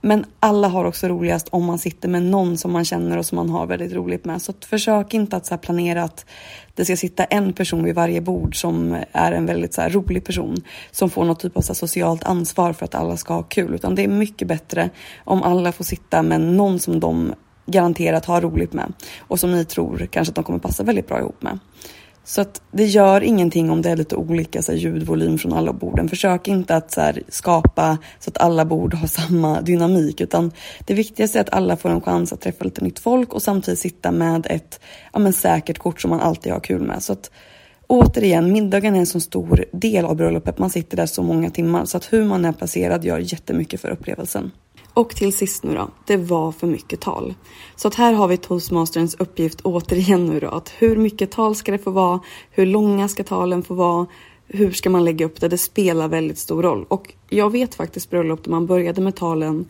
Men 0.00 0.24
alla 0.40 0.68
har 0.68 0.84
också 0.84 1.08
roligast 1.08 1.48
om 1.50 1.64
man 1.64 1.78
sitter 1.78 2.08
med 2.08 2.22
någon 2.22 2.58
som 2.58 2.72
man 2.72 2.84
känner 2.84 3.18
och 3.18 3.26
som 3.26 3.36
man 3.36 3.50
har 3.50 3.66
väldigt 3.66 3.92
roligt 3.92 4.24
med. 4.24 4.42
Så 4.42 4.52
försök 4.60 5.14
inte 5.14 5.36
att 5.36 5.46
så 5.46 5.56
planera 5.56 6.02
att 6.02 6.26
det 6.74 6.84
ska 6.84 6.96
sitta 6.96 7.24
en 7.24 7.52
person 7.52 7.84
vid 7.84 7.94
varje 7.94 8.20
bord 8.20 8.60
som 8.60 8.96
är 9.12 9.32
en 9.32 9.46
väldigt 9.46 9.74
så 9.74 9.82
rolig 9.82 10.24
person 10.24 10.56
som 10.90 11.10
får 11.10 11.24
något 11.24 11.40
typ 11.40 11.56
av 11.56 11.60
så 11.60 11.74
socialt 11.74 12.24
ansvar 12.24 12.72
för 12.72 12.84
att 12.84 12.94
alla 12.94 13.16
ska 13.16 13.34
ha 13.34 13.42
kul. 13.42 13.74
Utan 13.74 13.94
det 13.94 14.04
är 14.04 14.08
mycket 14.08 14.48
bättre 14.48 14.90
om 15.24 15.42
alla 15.42 15.72
får 15.72 15.84
sitta 15.84 16.22
med 16.22 16.40
någon 16.40 16.78
som 16.78 17.00
de 17.00 17.34
garanterat 17.66 18.24
har 18.24 18.40
roligt 18.40 18.72
med 18.72 18.92
och 19.18 19.40
som 19.40 19.52
ni 19.52 19.64
tror 19.64 20.08
kanske 20.10 20.30
att 20.30 20.36
de 20.36 20.44
kommer 20.44 20.58
passa 20.58 20.82
väldigt 20.82 21.08
bra 21.08 21.18
ihop 21.18 21.42
med. 21.42 21.58
Så 22.24 22.40
att 22.40 22.62
det 22.70 22.84
gör 22.84 23.20
ingenting 23.20 23.70
om 23.70 23.82
det 23.82 23.90
är 23.90 23.96
lite 23.96 24.16
olika 24.16 24.62
så 24.62 24.72
här, 24.72 24.78
ljudvolym 24.78 25.38
från 25.38 25.52
alla 25.52 25.72
borden. 25.72 26.08
Försök 26.08 26.48
inte 26.48 26.76
att 26.76 26.92
så 26.92 27.00
här, 27.00 27.22
skapa 27.28 27.98
så 28.18 28.30
att 28.30 28.38
alla 28.38 28.64
bord 28.64 28.94
har 28.94 29.06
samma 29.20 29.60
dynamik 29.60 30.20
utan 30.20 30.52
det 30.86 30.94
viktigaste 30.94 31.38
är 31.38 31.40
att 31.40 31.52
alla 31.52 31.76
får 31.76 31.90
en 31.90 32.00
chans 32.00 32.32
att 32.32 32.40
träffa 32.40 32.64
lite 32.64 32.84
nytt 32.84 32.98
folk 32.98 33.34
och 33.34 33.42
samtidigt 33.42 33.80
sitta 33.80 34.10
med 34.10 34.46
ett 34.50 34.80
ja, 35.12 35.18
men 35.18 35.32
säkert 35.32 35.78
kort 35.78 36.00
som 36.00 36.10
man 36.10 36.20
alltid 36.20 36.52
har 36.52 36.60
kul 36.60 36.82
med. 36.82 37.02
Så 37.02 37.12
att, 37.12 37.30
återigen, 37.86 38.52
middagen 38.52 38.94
är 38.94 38.98
en 38.98 39.06
så 39.06 39.20
stor 39.20 39.64
del 39.72 40.04
av 40.04 40.16
bröllopet. 40.16 40.58
Man 40.58 40.70
sitter 40.70 40.96
där 40.96 41.06
så 41.06 41.22
många 41.22 41.50
timmar 41.50 41.84
så 41.84 41.96
att 41.96 42.12
hur 42.12 42.24
man 42.24 42.44
är 42.44 42.52
placerad 42.52 43.04
gör 43.04 43.18
jättemycket 43.18 43.80
för 43.80 43.88
upplevelsen. 43.88 44.50
Och 44.94 45.16
till 45.16 45.32
sist 45.32 45.62
nu 45.62 45.74
då, 45.74 45.88
det 46.06 46.16
var 46.16 46.52
för 46.52 46.66
mycket 46.66 47.00
tal. 47.00 47.34
Så 47.76 47.88
att 47.88 47.94
här 47.94 48.12
har 48.12 48.28
vi 48.28 48.36
toastmasterns 48.36 49.14
uppgift 49.14 49.60
återigen 49.60 50.26
nu 50.26 50.40
då, 50.40 50.48
att 50.48 50.72
hur 50.78 50.96
mycket 50.96 51.30
tal 51.30 51.54
ska 51.54 51.72
det 51.72 51.78
få 51.78 51.90
vara? 51.90 52.20
Hur 52.50 52.66
långa 52.66 53.08
ska 53.08 53.24
talen 53.24 53.62
få 53.62 53.74
vara? 53.74 54.06
Hur 54.46 54.72
ska 54.72 54.90
man 54.90 55.04
lägga 55.04 55.26
upp 55.26 55.40
det? 55.40 55.48
Det 55.48 55.58
spelar 55.58 56.08
väldigt 56.08 56.38
stor 56.38 56.62
roll. 56.62 56.84
Och 56.88 57.14
jag 57.28 57.50
vet 57.50 57.74
faktiskt 57.74 58.10
bröllop 58.10 58.44
där 58.44 58.50
man 58.50 58.66
började 58.66 59.00
med 59.00 59.16
talen 59.16 59.66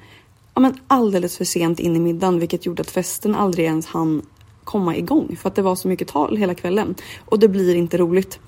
ja, 0.55 0.61
men 0.61 0.75
alldeles 0.87 1.37
för 1.37 1.45
sent 1.45 1.81
in 1.81 1.97
i 1.97 2.01
middagen, 2.01 2.39
vilket 2.39 2.67
gjorde 2.67 2.81
att 2.81 2.91
festen 2.91 3.35
aldrig 3.35 3.67
ens 3.67 3.87
hann 3.87 4.23
komma 4.65 4.97
igång 4.97 5.37
för 5.41 5.49
att 5.49 5.55
det 5.55 5.63
var 5.63 5.75
så 5.75 5.89
mycket 5.89 6.09
tal 6.09 6.37
hela 6.37 6.55
kvällen 6.55 6.95
och 7.25 7.39
det 7.39 7.49
blir 7.49 7.75
inte 7.75 7.99
roligt. 7.99 8.39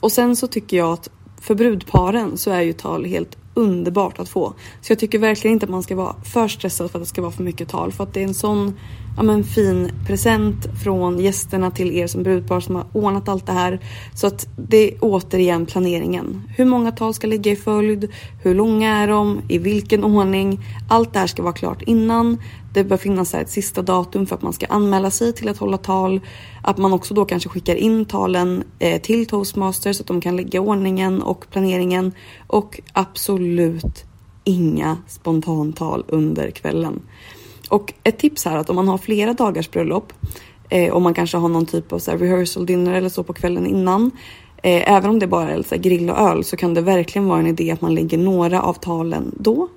Och 0.00 0.12
sen 0.12 0.36
så 0.36 0.46
tycker 0.46 0.76
jag 0.76 0.92
att 0.92 1.08
för 1.40 1.54
brudparen 1.54 2.38
så 2.38 2.50
är 2.50 2.60
ju 2.60 2.72
tal 2.72 3.04
helt 3.04 3.36
underbart 3.54 4.18
att 4.18 4.28
få. 4.28 4.54
Så 4.80 4.92
jag 4.92 4.98
tycker 4.98 5.18
verkligen 5.18 5.52
inte 5.52 5.66
att 5.66 5.70
man 5.70 5.82
ska 5.82 5.96
vara 5.96 6.14
för 6.32 6.48
stressad 6.48 6.90
för 6.90 6.98
att 6.98 7.02
det 7.02 7.08
ska 7.08 7.22
vara 7.22 7.32
för 7.32 7.42
mycket 7.42 7.68
tal. 7.68 7.92
För 7.92 8.04
att 8.04 8.14
det 8.14 8.20
är 8.20 8.24
en 8.24 8.34
sån 8.34 8.78
ja, 9.16 9.22
men 9.22 9.44
fin 9.44 9.90
present 10.06 10.66
från 10.82 11.18
gästerna 11.18 11.70
till 11.70 11.92
er 11.92 12.06
som 12.06 12.22
brudpar 12.22 12.60
som 12.60 12.74
har 12.74 12.86
ordnat 12.92 13.28
allt 13.28 13.46
det 13.46 13.52
här. 13.52 13.80
Så 14.14 14.26
att 14.26 14.46
det 14.56 14.92
är 14.92 14.98
återigen 15.00 15.66
planeringen. 15.66 16.42
Hur 16.56 16.64
många 16.64 16.92
tal 16.92 17.14
ska 17.14 17.26
ligga 17.26 17.52
i 17.52 17.56
följd? 17.56 18.08
Hur 18.42 18.54
långa 18.54 18.96
är 18.98 19.08
de? 19.08 19.40
I 19.48 19.58
vilken 19.58 20.04
ordning? 20.04 20.60
Allt 20.88 21.12
det 21.12 21.18
här 21.18 21.26
ska 21.26 21.42
vara 21.42 21.52
klart 21.52 21.82
innan. 21.82 22.38
Det 22.72 22.84
bör 22.84 22.96
finnas 22.96 23.34
ett 23.34 23.50
sista 23.50 23.82
datum 23.82 24.26
för 24.26 24.36
att 24.36 24.42
man 24.42 24.52
ska 24.52 24.66
anmäla 24.66 25.10
sig 25.10 25.32
till 25.32 25.48
att 25.48 25.58
hålla 25.58 25.78
tal. 25.78 26.20
Att 26.62 26.78
man 26.78 26.92
också 26.92 27.14
då 27.14 27.24
kanske 27.24 27.48
skickar 27.48 27.74
in 27.74 28.04
talen 28.04 28.64
eh, 28.78 29.00
till 29.00 29.26
toastmasters 29.26 29.96
så 29.96 30.02
att 30.02 30.06
de 30.06 30.20
kan 30.20 30.36
lägga 30.36 30.60
ordningen 30.60 31.22
och 31.22 31.46
planeringen. 31.50 32.12
Och 32.46 32.80
absolut 32.92 34.04
inga 34.44 34.96
spontantal 35.06 36.04
under 36.08 36.50
kvällen. 36.50 37.02
Och 37.68 37.92
ett 38.04 38.18
tips 38.18 38.44
här 38.44 38.56
att 38.56 38.70
om 38.70 38.76
man 38.76 38.88
har 38.88 38.98
flera 38.98 39.32
dagars 39.32 39.70
bröllop 39.70 40.12
eh, 40.68 40.92
och 40.92 41.02
man 41.02 41.14
kanske 41.14 41.36
har 41.36 41.48
någon 41.48 41.66
typ 41.66 41.92
av 41.92 41.98
så 41.98 42.12
rehearsal 42.12 42.66
dinner 42.66 42.92
eller 42.92 43.08
så 43.08 43.22
på 43.22 43.32
kvällen 43.32 43.66
innan. 43.66 44.10
Eh, 44.62 44.92
även 44.92 45.10
om 45.10 45.18
det 45.18 45.26
bara 45.26 45.50
är 45.50 45.62
så 45.62 45.76
grill 45.76 46.10
och 46.10 46.18
öl 46.18 46.44
så 46.44 46.56
kan 46.56 46.74
det 46.74 46.80
verkligen 46.80 47.28
vara 47.28 47.40
en 47.40 47.46
idé 47.46 47.70
att 47.70 47.80
man 47.80 47.94
lägger 47.94 48.18
några 48.18 48.62
av 48.62 48.74
talen 48.74 49.34
då. 49.38 49.68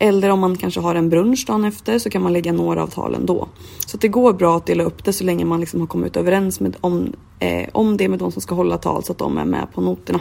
Eller 0.00 0.30
om 0.30 0.40
man 0.40 0.56
kanske 0.56 0.80
har 0.80 0.94
en 0.94 1.08
brunch 1.08 1.44
dagen 1.46 1.64
efter 1.64 1.98
så 1.98 2.10
kan 2.10 2.22
man 2.22 2.32
lägga 2.32 2.52
några 2.52 2.82
av 2.82 2.86
talen 2.86 3.26
då. 3.26 3.48
Så 3.86 3.96
det 3.96 4.08
går 4.08 4.32
bra 4.32 4.56
att 4.56 4.66
dela 4.66 4.84
upp 4.84 5.04
det 5.04 5.12
så 5.12 5.24
länge 5.24 5.44
man 5.44 5.60
liksom 5.60 5.80
har 5.80 5.86
kommit 5.86 6.16
överens 6.16 6.60
med, 6.60 6.76
om, 6.80 7.12
eh, 7.38 7.68
om 7.72 7.96
det 7.96 8.08
med 8.08 8.18
de 8.18 8.32
som 8.32 8.42
ska 8.42 8.54
hålla 8.54 8.78
tal 8.78 9.04
så 9.04 9.12
att 9.12 9.18
de 9.18 9.38
är 9.38 9.44
med 9.44 9.66
på 9.74 9.80
noterna. 9.80 10.20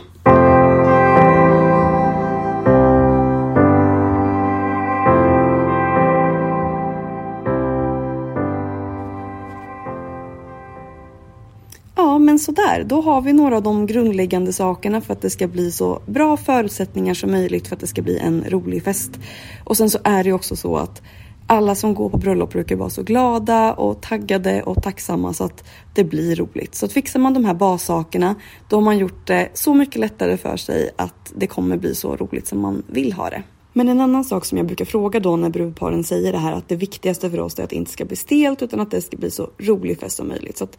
Sådär, 12.43 12.83
då 12.83 13.01
har 13.01 13.21
vi 13.21 13.33
några 13.33 13.57
av 13.57 13.63
de 13.63 13.85
grundläggande 13.85 14.53
sakerna 14.53 15.01
för 15.01 15.13
att 15.13 15.21
det 15.21 15.29
ska 15.29 15.47
bli 15.47 15.71
så 15.71 16.01
bra 16.05 16.37
förutsättningar 16.37 17.13
som 17.13 17.31
möjligt 17.31 17.67
för 17.67 17.75
att 17.75 17.79
det 17.79 17.87
ska 17.87 18.01
bli 18.01 18.17
en 18.17 18.43
rolig 18.47 18.83
fest. 18.83 19.19
Och 19.63 19.77
sen 19.77 19.89
så 19.89 19.99
är 20.03 20.23
det 20.23 20.33
också 20.33 20.55
så 20.55 20.77
att 20.77 21.01
alla 21.47 21.75
som 21.75 21.93
går 21.93 22.09
på 22.09 22.17
bröllop 22.17 22.51
brukar 22.51 22.75
vara 22.75 22.89
så 22.89 23.03
glada 23.03 23.73
och 23.73 24.01
taggade 24.01 24.63
och 24.63 24.83
tacksamma 24.83 25.33
så 25.33 25.43
att 25.43 25.63
det 25.93 26.03
blir 26.03 26.35
roligt. 26.35 26.75
Så 26.75 26.85
att 26.85 26.93
fixar 26.93 27.19
man 27.19 27.33
de 27.33 27.45
här 27.45 27.53
bassakerna, 27.53 28.35
då 28.69 28.75
har 28.75 28.81
man 28.81 28.97
gjort 28.97 29.27
det 29.27 29.49
så 29.53 29.73
mycket 29.73 29.99
lättare 29.99 30.37
för 30.37 30.57
sig 30.57 30.89
att 30.95 31.33
det 31.35 31.47
kommer 31.47 31.77
bli 31.77 31.95
så 31.95 32.15
roligt 32.15 32.47
som 32.47 32.59
man 32.59 32.83
vill 32.87 33.13
ha 33.13 33.29
det. 33.29 33.43
Men 33.73 33.89
en 33.89 34.01
annan 34.01 34.23
sak 34.23 34.45
som 34.45 34.57
jag 34.57 34.67
brukar 34.67 34.85
fråga 34.85 35.19
då 35.19 35.35
när 35.35 35.49
brudparen 35.49 36.03
säger 36.03 36.31
det 36.31 36.37
här 36.37 36.53
att 36.53 36.69
det 36.69 36.75
viktigaste 36.75 37.29
för 37.29 37.39
oss 37.39 37.59
är 37.59 37.63
att 37.63 37.69
det 37.69 37.75
inte 37.75 37.91
ska 37.91 38.05
bli 38.05 38.15
stelt 38.15 38.61
utan 38.61 38.79
att 38.79 38.91
det 38.91 39.01
ska 39.01 39.17
bli 39.17 39.31
så 39.31 39.49
rolig 39.57 39.99
fest 39.99 40.17
som 40.17 40.27
möjligt. 40.27 40.57
Så 40.57 40.63
att 40.63 40.77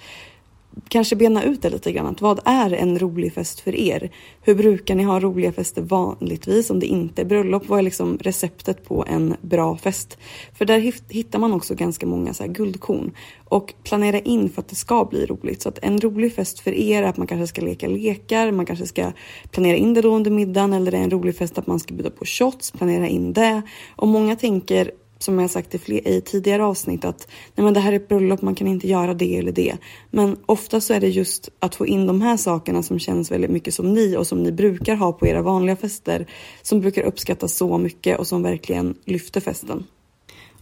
kanske 0.89 1.17
bena 1.17 1.45
ut 1.45 1.63
det 1.63 1.71
lite 1.71 1.93
grann. 1.93 2.07
Att 2.07 2.21
vad 2.21 2.41
är 2.45 2.73
en 2.73 2.99
rolig 2.99 3.33
fest 3.33 3.61
för 3.61 3.75
er? 3.75 4.11
Hur 4.43 4.55
brukar 4.55 4.95
ni 4.95 5.03
ha 5.03 5.21
roliga 5.21 5.53
fester 5.53 5.83
vanligtvis 5.83 6.71
om 6.71 6.81
det 6.81 6.87
inte 6.87 7.23
är 7.23 7.27
bröllop? 7.27 7.69
Vad 7.69 7.79
är 7.79 7.83
liksom 7.83 8.19
receptet 8.19 8.85
på 8.85 9.05
en 9.09 9.37
bra 9.41 9.77
fest? 9.77 10.19
För 10.55 10.65
där 10.65 10.79
hittar 11.09 11.39
man 11.39 11.53
också 11.53 11.75
ganska 11.75 12.07
många 12.07 12.35
så 12.35 12.43
här 12.43 12.51
guldkorn 12.51 13.13
och 13.45 13.75
planera 13.83 14.19
in 14.19 14.51
för 14.51 14.61
att 14.61 14.69
det 14.69 14.77
ska 14.77 15.05
bli 15.05 15.27
roligt. 15.27 15.63
Så 15.63 15.69
att 15.69 15.79
en 15.83 16.01
rolig 16.01 16.35
fest 16.35 16.61
för 16.61 16.75
er 16.75 17.03
är 17.03 17.07
att 17.07 17.17
man 17.17 17.27
kanske 17.27 17.47
ska 17.47 17.63
leka 17.63 17.89
lekar, 17.89 18.53
man 18.53 18.67
kanske 18.67 18.87
ska 18.87 19.13
planera 19.51 19.77
in 19.77 19.95
det 19.95 20.03
då 20.03 20.15
under 20.15 20.31
middagen 20.31 20.73
eller 20.73 20.91
det 20.91 20.99
är 20.99 21.03
en 21.03 21.11
rolig 21.11 21.37
fest 21.37 21.59
att 21.59 21.67
man 21.67 21.81
ska 21.81 21.95
bjuda 21.95 22.11
på 22.11 22.25
shots, 22.25 22.71
planera 22.71 23.09
in 23.09 23.33
det. 23.33 23.63
Och 23.97 24.09
många 24.09 24.37
tänker 24.37 24.91
som 25.25 25.39
jag 25.39 25.51
sagt 25.51 25.75
i, 25.75 25.79
fler, 25.79 26.09
i 26.09 26.21
tidigare 26.21 26.65
avsnitt 26.65 27.05
att 27.05 27.29
nej 27.55 27.65
men 27.65 27.75
det 27.75 27.81
här 27.81 27.93
är 27.93 27.97
ett 27.97 28.09
bröllop, 28.09 28.43
man 28.43 28.55
kan 28.55 28.67
inte 28.67 28.89
göra 28.89 29.15
det 29.15 29.37
eller 29.39 29.53
det. 29.53 29.77
Men 30.11 30.37
ofta 30.47 30.81
så 30.81 30.95
är 30.95 31.01
det 31.01 31.09
just 31.09 31.49
att 31.59 31.75
få 31.75 31.87
in 31.87 32.07
de 32.07 32.21
här 32.21 32.37
sakerna 32.37 32.83
som 32.83 32.99
känns 32.99 33.31
väldigt 33.31 33.51
mycket 33.51 33.75
som 33.75 33.95
ni 33.95 34.17
och 34.17 34.27
som 34.27 34.43
ni 34.43 34.53
brukar 34.53 34.97
ha 34.97 35.13
på 35.13 35.27
era 35.27 35.43
vanliga 35.43 35.77
fester 35.77 36.27
som 36.63 36.81
brukar 36.81 37.03
uppskattas 37.03 37.57
så 37.57 37.79
mycket 37.79 38.19
och 38.19 38.27
som 38.27 38.43
verkligen 38.43 38.95
lyfter 39.05 39.41
festen. 39.41 39.87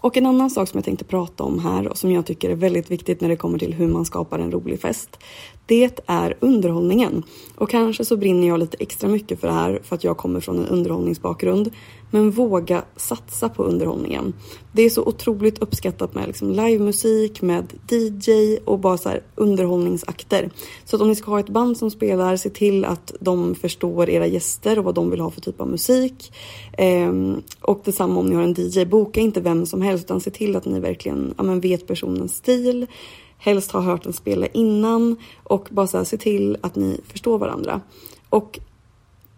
Och 0.02 0.16
en 0.16 0.26
annan 0.26 0.50
sak 0.50 0.68
som 0.68 0.78
jag 0.78 0.84
tänkte 0.84 1.04
prata 1.04 1.44
om 1.44 1.58
här 1.58 1.88
och 1.88 1.98
som 1.98 2.12
jag 2.12 2.26
tycker 2.26 2.50
är 2.50 2.54
väldigt 2.54 2.90
viktigt 2.90 3.20
när 3.20 3.28
det 3.28 3.36
kommer 3.36 3.58
till 3.58 3.74
hur 3.74 3.88
man 3.88 4.04
skapar 4.04 4.38
en 4.38 4.52
rolig 4.52 4.80
fest. 4.80 5.18
Det 5.66 6.00
är 6.06 6.36
underhållningen. 6.40 7.22
Och 7.56 7.70
kanske 7.70 8.04
så 8.04 8.16
brinner 8.16 8.48
jag 8.48 8.58
lite 8.58 8.76
extra 8.80 9.08
mycket 9.08 9.40
för 9.40 9.48
det 9.48 9.54
här 9.54 9.80
för 9.84 9.96
att 9.96 10.04
jag 10.04 10.16
kommer 10.16 10.40
från 10.40 10.58
en 10.58 10.66
underhållningsbakgrund. 10.66 11.70
Men 12.14 12.30
våga 12.30 12.84
satsa 12.96 13.48
på 13.48 13.62
underhållningen. 13.62 14.34
Det 14.72 14.82
är 14.82 14.90
så 14.90 15.02
otroligt 15.02 15.58
uppskattat 15.58 16.14
med 16.14 16.26
liksom 16.26 16.50
livemusik, 16.50 17.42
med 17.42 17.72
DJ 17.90 18.58
och 18.64 18.78
bara 18.78 18.98
så 18.98 19.10
underhållningsakter. 19.34 20.50
Så 20.84 20.96
att 20.96 21.02
om 21.02 21.08
ni 21.08 21.14
ska 21.14 21.30
ha 21.30 21.40
ett 21.40 21.48
band 21.48 21.76
som 21.76 21.90
spelar, 21.90 22.36
se 22.36 22.50
till 22.50 22.84
att 22.84 23.12
de 23.20 23.54
förstår 23.54 24.10
era 24.10 24.26
gäster 24.26 24.78
och 24.78 24.84
vad 24.84 24.94
de 24.94 25.10
vill 25.10 25.20
ha 25.20 25.30
för 25.30 25.40
typ 25.40 25.60
av 25.60 25.68
musik. 25.68 26.32
Ehm, 26.78 27.42
och 27.60 27.80
detsamma 27.84 28.20
om 28.20 28.26
ni 28.26 28.34
har 28.34 28.42
en 28.42 28.54
DJ, 28.58 28.84
boka 28.84 29.20
inte 29.20 29.40
vem 29.40 29.66
som 29.66 29.82
helst 29.82 30.04
utan 30.04 30.20
se 30.20 30.30
till 30.30 30.56
att 30.56 30.64
ni 30.64 30.80
verkligen 30.80 31.34
ja, 31.36 31.42
men 31.42 31.60
vet 31.60 31.86
personens 31.86 32.36
stil. 32.36 32.86
Helst 33.38 33.70
ha 33.70 33.80
hört 33.80 34.02
den 34.02 34.12
spela 34.12 34.46
innan 34.46 35.16
och 35.42 35.68
bara 35.70 35.86
så 35.86 35.96
här, 35.96 36.04
se 36.04 36.16
till 36.16 36.56
att 36.60 36.76
ni 36.76 37.00
förstår 37.08 37.38
varandra. 37.38 37.80
Och 38.28 38.60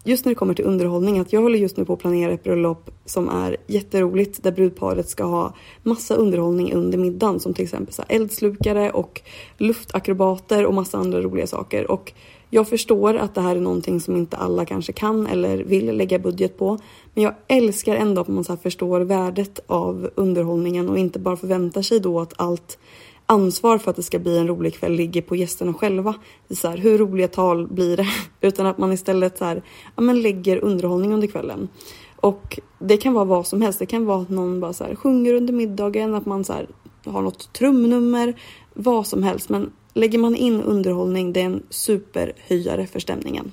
just 0.05 0.25
när 0.25 0.31
det 0.31 0.35
kommer 0.35 0.53
till 0.53 0.65
underhållning, 0.65 1.19
att 1.19 1.33
jag 1.33 1.41
håller 1.41 1.59
just 1.59 1.77
nu 1.77 1.85
på 1.85 1.93
att 1.93 1.99
planera 1.99 2.31
ett 2.31 2.43
bröllop 2.43 2.91
som 3.05 3.29
är 3.29 3.57
jätteroligt 3.67 4.43
där 4.43 4.51
brudparet 4.51 5.09
ska 5.09 5.23
ha 5.23 5.53
massa 5.83 6.15
underhållning 6.15 6.73
under 6.73 6.97
middagen 6.97 7.39
som 7.39 7.53
till 7.53 7.63
exempel 7.63 7.93
så 7.93 8.03
eldslukare 8.07 8.91
och 8.91 9.21
luftakrobater 9.57 10.65
och 10.65 10.73
massa 10.73 10.97
andra 10.97 11.21
roliga 11.21 11.47
saker. 11.47 11.91
Och 11.91 12.13
jag 12.49 12.67
förstår 12.67 13.15
att 13.15 13.35
det 13.35 13.41
här 13.41 13.55
är 13.55 13.59
någonting 13.59 13.99
som 13.99 14.15
inte 14.15 14.37
alla 14.37 14.65
kanske 14.65 14.93
kan 14.93 15.27
eller 15.27 15.57
vill 15.57 15.97
lägga 15.97 16.19
budget 16.19 16.57
på. 16.57 16.77
Men 17.13 17.23
jag 17.23 17.33
älskar 17.47 17.95
ändå 17.95 18.21
att 18.21 18.27
man 18.27 18.43
så 18.43 18.57
förstår 18.57 19.01
värdet 19.01 19.59
av 19.67 20.09
underhållningen 20.15 20.89
och 20.89 20.97
inte 20.97 21.19
bara 21.19 21.37
förväntar 21.37 21.81
sig 21.81 21.99
då 21.99 22.19
att 22.19 22.33
allt 22.35 22.77
ansvar 23.25 23.77
för 23.77 23.91
att 23.91 23.95
det 23.95 24.03
ska 24.03 24.19
bli 24.19 24.37
en 24.37 24.47
rolig 24.47 24.73
kväll 24.73 24.93
ligger 24.93 25.21
på 25.21 25.35
gästerna 25.35 25.73
själva. 25.73 26.15
Så 26.49 26.67
här, 26.67 26.77
hur 26.77 26.97
roliga 26.97 27.27
tal 27.27 27.67
blir 27.67 27.97
det? 27.97 28.07
Utan 28.47 28.65
att 28.65 28.77
man 28.77 28.93
istället 28.93 29.37
så 29.37 29.45
här, 29.45 29.63
ja, 29.95 30.01
men 30.01 30.21
lägger 30.21 30.63
underhållning 30.63 31.13
under 31.13 31.27
kvällen. 31.27 31.67
Och 32.15 32.59
det 32.79 32.97
kan 32.97 33.13
vara 33.13 33.25
vad 33.25 33.47
som 33.47 33.61
helst. 33.61 33.79
Det 33.79 33.85
kan 33.85 34.05
vara 34.05 34.21
att 34.21 34.29
någon 34.29 34.59
bara 34.59 34.73
så 34.73 34.83
här, 34.83 34.95
sjunger 34.95 35.33
under 35.33 35.53
middagen, 35.53 36.15
att 36.15 36.25
man 36.25 36.43
så 36.43 36.53
här, 36.53 36.67
har 37.05 37.21
något 37.21 37.53
trumnummer, 37.53 38.33
vad 38.73 39.07
som 39.07 39.23
helst. 39.23 39.49
Men 39.49 39.71
lägger 39.93 40.19
man 40.19 40.35
in 40.35 40.61
underhållning, 40.61 41.33
det 41.33 41.41
är 41.41 41.45
en 41.45 41.63
superhöjare 41.69 42.87
för 42.87 42.99
stämningen. 42.99 43.51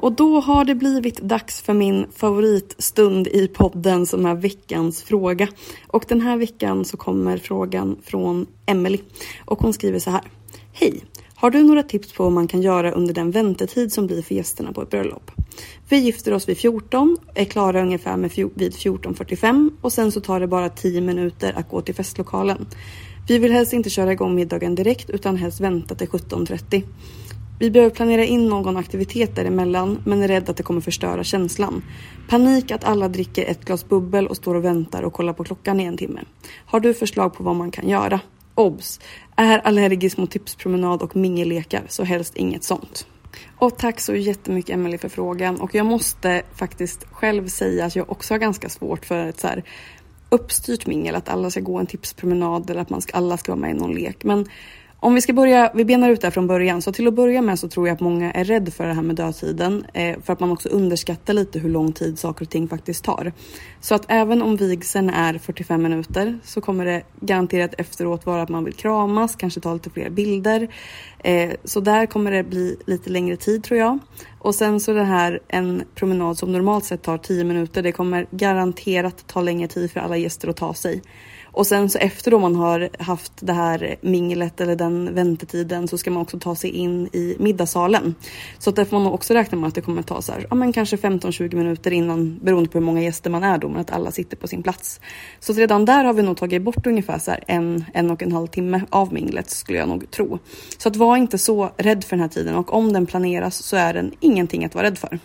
Och 0.00 0.12
då 0.12 0.40
har 0.40 0.64
det 0.64 0.74
blivit 0.74 1.20
dags 1.20 1.62
för 1.62 1.74
min 1.74 2.06
favoritstund 2.16 3.26
i 3.26 3.48
podden 3.48 4.06
som 4.06 4.26
är 4.26 4.34
veckans 4.34 5.02
fråga. 5.02 5.48
Och 5.86 6.04
den 6.08 6.20
här 6.20 6.36
veckan 6.36 6.84
så 6.84 6.96
kommer 6.96 7.38
frågan 7.38 7.96
från 8.04 8.46
Emily 8.66 8.98
och 9.44 9.58
hon 9.58 9.72
skriver 9.72 9.98
så 9.98 10.10
här. 10.10 10.22
Hej! 10.72 11.04
Har 11.34 11.50
du 11.50 11.62
några 11.62 11.82
tips 11.82 12.12
på 12.12 12.22
vad 12.22 12.32
man 12.32 12.48
kan 12.48 12.62
göra 12.62 12.92
under 12.92 13.14
den 13.14 13.30
väntetid 13.30 13.92
som 13.92 14.06
blir 14.06 14.22
för 14.22 14.34
gästerna 14.34 14.72
på 14.72 14.82
ett 14.82 14.90
bröllop? 14.90 15.30
Vi 15.88 15.96
gifter 15.96 16.32
oss 16.32 16.48
vid 16.48 16.58
14, 16.58 17.16
är 17.34 17.44
klara 17.44 17.82
ungefär 17.82 18.16
med 18.16 18.30
vid 18.54 18.72
14.45 18.72 19.70
och 19.80 19.92
sen 19.92 20.12
så 20.12 20.20
tar 20.20 20.40
det 20.40 20.46
bara 20.46 20.68
10 20.68 21.00
minuter 21.00 21.52
att 21.56 21.68
gå 21.68 21.80
till 21.80 21.94
festlokalen. 21.94 22.66
Vi 23.28 23.38
vill 23.38 23.52
helst 23.52 23.72
inte 23.72 23.90
köra 23.90 24.12
igång 24.12 24.34
middagen 24.34 24.74
direkt 24.74 25.10
utan 25.10 25.36
helst 25.36 25.60
vänta 25.60 25.94
till 25.94 26.08
17.30. 26.08 26.82
Vi 27.60 27.70
behöver 27.70 27.94
planera 27.94 28.24
in 28.24 28.48
någon 28.48 28.76
aktivitet 28.76 29.36
däremellan 29.36 30.02
men 30.06 30.22
är 30.22 30.28
rädd 30.28 30.50
att 30.50 30.56
det 30.56 30.62
kommer 30.62 30.80
förstöra 30.80 31.24
känslan. 31.24 31.82
Panik 32.28 32.70
att 32.70 32.84
alla 32.84 33.08
dricker 33.08 33.44
ett 33.44 33.64
glas 33.64 33.88
bubbel 33.88 34.26
och 34.26 34.36
står 34.36 34.54
och 34.54 34.64
väntar 34.64 35.02
och 35.02 35.12
kollar 35.12 35.32
på 35.32 35.44
klockan 35.44 35.80
i 35.80 35.84
en 35.84 35.96
timme. 35.96 36.20
Har 36.66 36.80
du 36.80 36.94
förslag 36.94 37.34
på 37.34 37.44
vad 37.44 37.56
man 37.56 37.70
kan 37.70 37.88
göra? 37.88 38.20
Obs! 38.54 39.00
Är 39.36 39.58
allergisk 39.58 40.16
mot 40.16 40.30
tipspromenad 40.30 41.02
och 41.02 41.16
mingellekar 41.16 41.82
så 41.88 42.04
helst 42.04 42.36
inget 42.36 42.64
sånt. 42.64 43.06
Och 43.56 43.78
tack 43.78 44.00
så 44.00 44.14
jättemycket 44.14 44.74
Emelie 44.74 44.98
för 44.98 45.08
frågan 45.08 45.60
och 45.60 45.74
jag 45.74 45.86
måste 45.86 46.42
faktiskt 46.54 47.04
själv 47.10 47.48
säga 47.48 47.84
att 47.84 47.96
jag 47.96 48.10
också 48.10 48.34
har 48.34 48.38
ganska 48.38 48.68
svårt 48.68 49.06
för 49.06 49.26
ett 49.26 49.40
så 49.40 49.46
här 49.46 49.64
uppstyrt 50.28 50.86
mingel, 50.86 51.14
att 51.14 51.28
alla 51.28 51.50
ska 51.50 51.60
gå 51.60 51.78
en 51.78 51.86
tipspromenad 51.86 52.70
eller 52.70 52.80
att 52.80 52.90
man 52.90 53.00
ska, 53.00 53.16
alla 53.16 53.36
ska 53.36 53.52
vara 53.52 53.60
med 53.60 53.70
i 53.70 53.78
någon 53.78 53.94
lek. 53.94 54.24
Men 54.24 54.46
om 55.02 55.14
vi 55.14 55.20
ska 55.20 55.32
börja, 55.32 55.70
vi 55.74 55.84
benar 55.84 56.10
ut 56.10 56.20
det 56.20 56.26
här 56.26 56.32
från 56.32 56.46
början. 56.46 56.82
Så 56.82 56.92
till 56.92 57.08
att 57.08 57.14
börja 57.14 57.42
med 57.42 57.58
så 57.58 57.68
tror 57.68 57.88
jag 57.88 57.94
att 57.94 58.00
många 58.00 58.32
är 58.32 58.44
rädda 58.44 58.70
för 58.70 58.86
det 58.86 58.94
här 58.94 59.02
med 59.02 59.16
dödtiden. 59.16 59.86
Eh, 59.92 60.16
för 60.24 60.32
att 60.32 60.40
man 60.40 60.50
också 60.50 60.68
underskattar 60.68 61.34
lite 61.34 61.58
hur 61.58 61.70
lång 61.70 61.92
tid 61.92 62.18
saker 62.18 62.44
och 62.44 62.50
ting 62.50 62.68
faktiskt 62.68 63.04
tar. 63.04 63.32
Så 63.80 63.94
att 63.94 64.04
även 64.08 64.42
om 64.42 64.56
vigseln 64.56 65.10
är 65.10 65.38
45 65.38 65.82
minuter 65.82 66.38
så 66.44 66.60
kommer 66.60 66.84
det 66.84 67.02
garanterat 67.20 67.74
efteråt 67.78 68.26
vara 68.26 68.42
att 68.42 68.48
man 68.48 68.64
vill 68.64 68.74
kramas, 68.74 69.36
kanske 69.36 69.60
ta 69.60 69.74
lite 69.74 69.90
fler 69.90 70.10
bilder. 70.10 70.68
Eh, 71.18 71.50
så 71.64 71.80
där 71.80 72.06
kommer 72.06 72.30
det 72.30 72.42
bli 72.42 72.76
lite 72.86 73.10
längre 73.10 73.36
tid 73.36 73.64
tror 73.64 73.80
jag. 73.80 73.98
Och 74.38 74.54
sen 74.54 74.80
så 74.80 74.92
det 74.92 75.04
här 75.04 75.40
en 75.48 75.82
promenad 75.94 76.38
som 76.38 76.52
normalt 76.52 76.84
sett 76.84 77.02
tar 77.02 77.18
10 77.18 77.44
minuter. 77.44 77.82
Det 77.82 77.92
kommer 77.92 78.26
garanterat 78.30 79.26
ta 79.26 79.40
längre 79.40 79.68
tid 79.68 79.90
för 79.90 80.00
alla 80.00 80.16
gäster 80.16 80.48
att 80.48 80.56
ta 80.56 80.74
sig. 80.74 81.02
Och 81.52 81.66
sen 81.66 81.90
så 81.90 81.98
efter 81.98 82.30
då 82.30 82.38
man 82.38 82.56
har 82.56 82.88
haft 82.98 83.32
det 83.40 83.52
här 83.52 83.96
minglet 84.00 84.60
eller 84.60 84.76
den 84.76 85.14
väntetiden 85.14 85.88
så 85.88 85.98
ska 85.98 86.10
man 86.10 86.22
också 86.22 86.38
ta 86.38 86.54
sig 86.54 86.70
in 86.70 87.06
i 87.06 87.36
middagssalen. 87.38 88.14
Så 88.58 88.70
att 88.70 88.76
där 88.76 88.84
får 88.84 88.98
man 88.98 89.12
också 89.12 89.34
räkna 89.34 89.58
med 89.58 89.68
att 89.68 89.74
det 89.74 89.80
kommer 89.80 90.02
ta 90.02 90.22
så 90.22 90.32
här, 90.32 90.46
ja 90.50 90.54
men 90.54 90.72
kanske 90.72 90.96
15-20 90.96 91.54
minuter 91.54 91.90
innan 91.90 92.38
beroende 92.42 92.70
på 92.70 92.78
hur 92.78 92.84
många 92.84 93.02
gäster 93.02 93.30
man 93.30 93.44
är 93.44 93.58
då, 93.58 93.68
men 93.68 93.80
att 93.80 93.90
alla 93.90 94.10
sitter 94.10 94.36
på 94.36 94.48
sin 94.48 94.62
plats. 94.62 95.00
Så 95.40 95.52
redan 95.52 95.84
där 95.84 96.04
har 96.04 96.12
vi 96.12 96.22
nog 96.22 96.36
tagit 96.36 96.62
bort 96.62 96.86
ungefär 96.86 97.18
så 97.18 97.30
här 97.30 97.44
en, 97.46 97.84
en 97.94 98.10
och 98.10 98.22
en 98.22 98.32
halv 98.32 98.46
timme 98.46 98.82
av 98.90 99.12
minglet 99.12 99.50
skulle 99.50 99.78
jag 99.78 99.88
nog 99.88 100.10
tro. 100.10 100.38
Så 100.78 100.88
att 100.88 100.96
var 100.96 101.16
inte 101.16 101.38
så 101.38 101.70
rädd 101.76 102.04
för 102.04 102.16
den 102.16 102.20
här 102.20 102.28
tiden 102.28 102.54
och 102.54 102.72
om 102.72 102.92
den 102.92 103.06
planeras 103.06 103.62
så 103.62 103.76
är 103.76 103.94
den 103.94 104.12
ingenting 104.20 104.64
att 104.64 104.74
vara 104.74 104.86
rädd 104.86 104.98
för. 104.98 105.18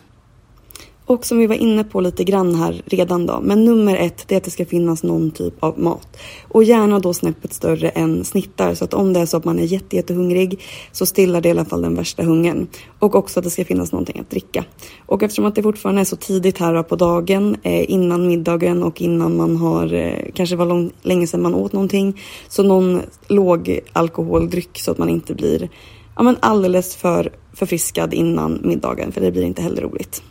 Och 1.07 1.25
som 1.25 1.37
vi 1.37 1.47
var 1.47 1.55
inne 1.55 1.83
på 1.83 2.01
lite 2.01 2.23
grann 2.23 2.55
här 2.55 2.81
redan 2.85 3.25
då, 3.25 3.39
men 3.43 3.65
nummer 3.65 3.95
ett 3.95 4.27
det 4.27 4.35
är 4.35 4.37
att 4.37 4.43
det 4.43 4.51
ska 4.51 4.65
finnas 4.65 5.03
någon 5.03 5.31
typ 5.31 5.53
av 5.63 5.79
mat. 5.79 6.17
Och 6.47 6.63
gärna 6.63 6.99
då 6.99 7.13
snäppet 7.13 7.53
större 7.53 7.89
än 7.89 8.25
snittar 8.25 8.73
så 8.73 8.85
att 8.85 8.93
om 8.93 9.13
det 9.13 9.19
är 9.19 9.25
så 9.25 9.37
att 9.37 9.45
man 9.45 9.59
är 9.59 9.63
jätte, 9.63 9.95
jättehungrig 9.95 10.61
så 10.91 11.05
stillar 11.05 11.41
det 11.41 11.49
i 11.49 11.51
alla 11.51 11.65
fall 11.65 11.81
den 11.81 11.95
värsta 11.95 12.23
hungern. 12.23 12.67
Och 12.99 13.15
också 13.15 13.39
att 13.39 13.43
det 13.43 13.49
ska 13.49 13.65
finnas 13.65 13.91
någonting 13.91 14.19
att 14.19 14.29
dricka. 14.29 14.65
Och 15.05 15.23
eftersom 15.23 15.45
att 15.45 15.55
det 15.55 15.63
fortfarande 15.63 16.01
är 16.01 16.05
så 16.05 16.15
tidigt 16.15 16.57
här 16.57 16.83
på 16.83 16.95
dagen 16.95 17.57
eh, 17.63 17.91
innan 17.91 18.27
middagen 18.27 18.83
och 18.83 19.01
innan 19.01 19.37
man 19.37 19.55
har 19.55 19.93
eh, 19.93 20.31
kanske 20.33 20.55
var 20.55 20.65
lång, 20.65 20.91
länge 21.01 21.27
sedan 21.27 21.41
man 21.41 21.55
åt 21.55 21.73
någonting 21.73 22.21
så 22.47 22.63
någon 22.63 23.01
låg 23.27 23.79
alkoholdryck 23.93 24.79
så 24.79 24.91
att 24.91 24.97
man 24.97 25.09
inte 25.09 25.33
blir 25.33 25.69
ja, 26.15 26.23
men 26.23 26.37
alldeles 26.39 26.95
för 26.95 27.31
förfriskad 27.53 28.13
innan 28.13 28.61
middagen 28.63 29.11
för 29.11 29.21
det 29.21 29.31
blir 29.31 29.43
inte 29.43 29.61
heller 29.61 29.81
roligt. 29.81 30.23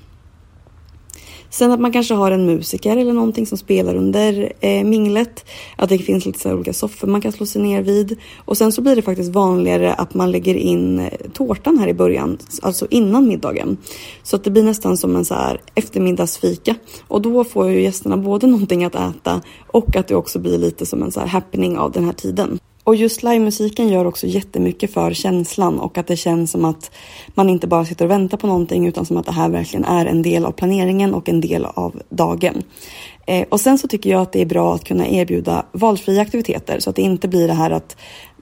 Sen 1.55 1.73
att 1.73 1.81
man 1.81 1.93
kanske 1.93 2.15
har 2.15 2.31
en 2.31 2.47
musiker 2.47 2.97
eller 2.97 3.13
någonting 3.13 3.47
som 3.47 3.59
spelar 3.59 3.95
under 3.95 4.53
eh, 4.61 4.85
minglet. 4.85 5.45
Att 5.77 5.89
det 5.89 5.99
finns 5.99 6.27
lite 6.27 6.39
så 6.39 6.53
olika 6.55 6.73
soffor 6.73 7.07
man 7.07 7.21
kan 7.21 7.33
slå 7.33 7.47
sig 7.47 7.63
ner 7.63 7.83
vid. 7.83 8.19
Och 8.37 8.59
sen 8.59 8.73
så 8.73 8.83
blir 8.83 8.97
det 8.97 9.03
faktiskt 9.03 9.33
vanligare 9.33 9.95
att 9.95 10.15
man 10.15 10.31
lägger 10.31 10.55
in 10.55 10.99
eh, 10.99 11.09
tårtan 11.33 11.79
här 11.79 11.89
i 11.89 11.95
början, 11.95 12.39
alltså 12.63 12.87
innan 12.91 13.29
middagen. 13.29 13.77
Så 14.23 14.37
att 14.37 14.45
det 14.45 14.51
blir 14.51 14.63
nästan 14.63 14.97
som 14.97 15.17
en 15.17 15.25
så 15.25 15.35
här 15.35 15.61
eftermiddagsfika. 15.75 16.75
Och 17.09 17.23
då 17.23 17.45
får 17.45 17.71
ju 17.71 17.83
gästerna 17.83 18.17
både 18.17 18.47
någonting 18.47 18.85
att 18.85 18.95
äta 18.95 19.41
och 19.67 19.97
att 19.97 20.09
det 20.09 20.15
också 20.15 20.39
blir 20.39 20.59
lite 20.59 20.87
som 20.87 21.03
en 21.03 21.13
så 21.13 21.21
här 21.21 21.27
happening 21.27 21.79
av 21.79 21.93
den 21.93 22.05
här 22.05 22.13
tiden. 22.13 22.59
Och 22.85 22.97
just 22.97 23.23
livemusiken 23.23 23.89
gör 23.89 24.05
också 24.05 24.27
jättemycket 24.27 24.93
för 24.93 25.13
känslan 25.13 25.81
och 25.81 25.99
att 25.99 26.07
det 26.07 26.17
känns 26.17 26.51
som 26.51 26.65
att 26.65 26.91
man 27.35 27.49
inte 27.49 27.67
bara 27.67 27.85
sitter 27.85 28.05
och 28.05 28.11
väntar 28.11 28.39
på 28.39 28.47
någonting 28.47 28.87
utan 28.87 29.07
som 29.07 29.17
att 29.17 29.27
det 29.27 29.33
här 29.33 29.49
verkligen 29.49 29.85
är 29.85 30.07
en 30.07 30.23
del 30.23 30.45
av 30.45 30.53
planeringen 30.53 31.15
och 31.15 31.29
en 31.29 31.41
del 31.41 31.65
av 31.65 32.03
dagen. 32.09 32.63
Eh, 33.27 33.47
och 33.49 33.61
sen 33.61 33.79
så 33.79 33.89
tycker 33.89 34.11
jag 34.11 34.23
att 34.23 34.33
det 34.33 34.41
är 34.41 34.47
bra 34.47 34.75
att 34.75 34.85
kunna 34.85 35.09
erbjuda 35.09 35.65
valfria 35.73 36.23
aktiviteter 36.23 36.81
så 36.81 36.91
att 36.91 36.97
det 36.97 37.03
inte 37.03 37.29
blir 37.29 37.49
det 37.49 37.55
här 37.55 37.71
att 37.71 37.97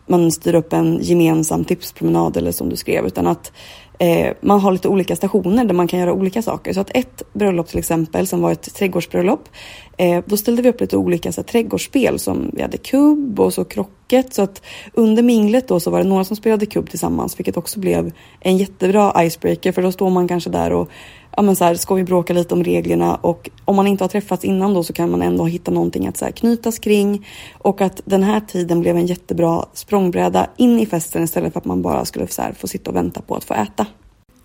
man 0.07 0.33
styr 0.33 0.55
upp 0.55 0.73
en 0.73 0.99
gemensam 1.03 1.65
tipspromenad 1.65 2.37
eller 2.37 2.53
som 2.53 2.69
du 2.69 2.77
skrev 2.77 3.07
utan 3.07 3.27
att 3.27 3.53
eh, 3.99 4.33
man 4.41 4.61
har 4.61 4.73
lite 4.73 4.89
olika 4.89 5.17
stationer 5.17 5.65
där 5.65 5.75
man 5.75 5.89
kan 5.89 6.01
göra 6.01 6.13
olika 6.13 6.43
saker. 6.43 6.73
Så 6.73 6.81
att 6.81 6.91
ett 6.95 7.23
bröllop 7.33 7.69
till 7.69 7.79
exempel 7.79 8.27
som 8.27 8.41
var 8.41 8.53
ett 8.53 8.75
trädgårdsbröllop. 8.75 9.49
Eh, 9.97 10.25
då 10.27 10.37
ställde 10.37 10.63
vi 10.63 10.69
upp 10.69 10.81
lite 10.81 10.97
olika 10.97 11.33
så 11.33 11.41
här, 11.41 11.49
trädgårdsspel 11.49 12.19
som 12.19 12.51
vi 12.53 12.63
hade 12.63 12.77
kubb 12.77 13.41
och 13.41 13.55
så 13.55 13.65
krocket. 13.65 14.35
Så 14.35 14.43
att 14.43 14.63
under 14.93 15.23
minglet 15.23 15.69
då 15.69 15.81
så 15.81 15.91
var 15.91 15.99
det 15.99 16.09
några 16.09 16.25
som 16.25 16.37
spelade 16.37 16.67
kubb 16.67 16.91
tillsammans 16.91 17.39
vilket 17.39 17.57
också 17.57 17.81
blev 17.81 18.13
en 18.41 18.57
jättebra 18.57 19.25
icebreaker 19.25 19.73
för 19.73 19.83
då 19.83 19.93
står 19.93 20.11
man 20.11 20.29
kanske 20.29 20.51
där 20.51 20.73
och 20.73 20.89
ja 21.37 21.43
men 21.43 21.57
så 21.57 21.65
här, 21.65 21.75
ska 21.75 21.95
vi 21.95 22.05
bråka 22.05 22.33
lite 22.33 22.55
om 22.55 22.65
reglerna 22.65 23.15
och 23.15 23.51
om 23.65 23.77
man 23.77 23.87
inte 23.87 24.05
har 24.05 24.09
träffats 24.09 24.45
innan 24.45 24.75
då 24.75 24.85
så 24.85 24.93
kan 24.93 25.11
man 25.11 25.23
ändå 25.23 25.47
hitta 25.47 25.71
någonting 25.71 26.07
att 26.07 26.17
så 26.17 26.25
här, 26.25 26.33
knytas 26.33 26.79
kring 26.79 27.27
och 27.59 27.81
att 27.81 28.01
den 28.05 28.23
här 28.23 28.41
tiden 28.41 28.81
blev 28.81 28.97
en 28.97 29.07
jättebra 29.07 29.65
språngbräda 29.73 30.47
in 30.57 30.81
i 30.81 30.87
festen 30.87 31.23
istället 31.23 31.53
för 31.53 31.61
att 31.61 31.65
man 31.65 31.83
bara 31.83 32.05
skulle 32.05 32.27
så 32.29 32.43
här, 32.43 32.53
få 32.53 32.69
sitta 32.69 32.91
och 32.91 32.97
vänta 32.97 33.21
på 33.21 33.35
att 33.35 33.45
få 33.45 33.55
äta. 33.55 33.87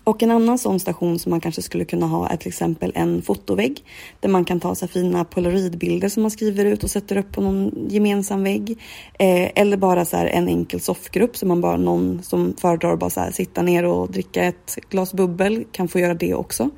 Och 0.08 0.22
en 0.22 0.30
annan 0.30 0.58
sån 0.58 0.80
station 0.80 1.18
som 1.18 1.30
man 1.30 1.40
kanske 1.40 1.62
skulle 1.62 1.84
kunna 1.84 2.06
ha 2.06 2.28
är 2.28 2.36
till 2.36 2.48
exempel 2.48 2.92
en 2.94 3.22
fotovägg 3.22 3.84
där 4.20 4.28
man 4.28 4.44
kan 4.44 4.60
ta 4.60 4.74
så 4.74 4.88
fina 4.88 5.24
polaroidbilder 5.24 6.08
som 6.08 6.22
man 6.22 6.30
skriver 6.30 6.64
ut 6.64 6.84
och 6.84 6.90
sätter 6.90 7.16
upp 7.16 7.32
på 7.32 7.40
någon 7.40 7.86
gemensam 7.88 8.44
vägg. 8.44 8.78
Eh, 9.18 9.50
eller 9.54 9.76
bara 9.76 10.04
så 10.04 10.16
en 10.16 10.48
enkel 10.48 10.80
soffgrupp 10.80 11.36
så 11.36 11.46
man 11.46 11.60
bara 11.60 11.76
någon 11.76 12.22
som 12.22 12.54
föredrar 12.60 12.92
att 12.92 12.98
bara 12.98 13.10
så 13.10 13.26
sitta 13.32 13.62
ner 13.62 13.84
och 13.84 14.10
dricka 14.10 14.44
ett 14.44 14.78
glas 14.90 15.14
bubbel 15.14 15.64
kan 15.72 15.88
få 15.88 15.98
göra 15.98 16.14
det 16.14 16.34
också. 16.34 16.70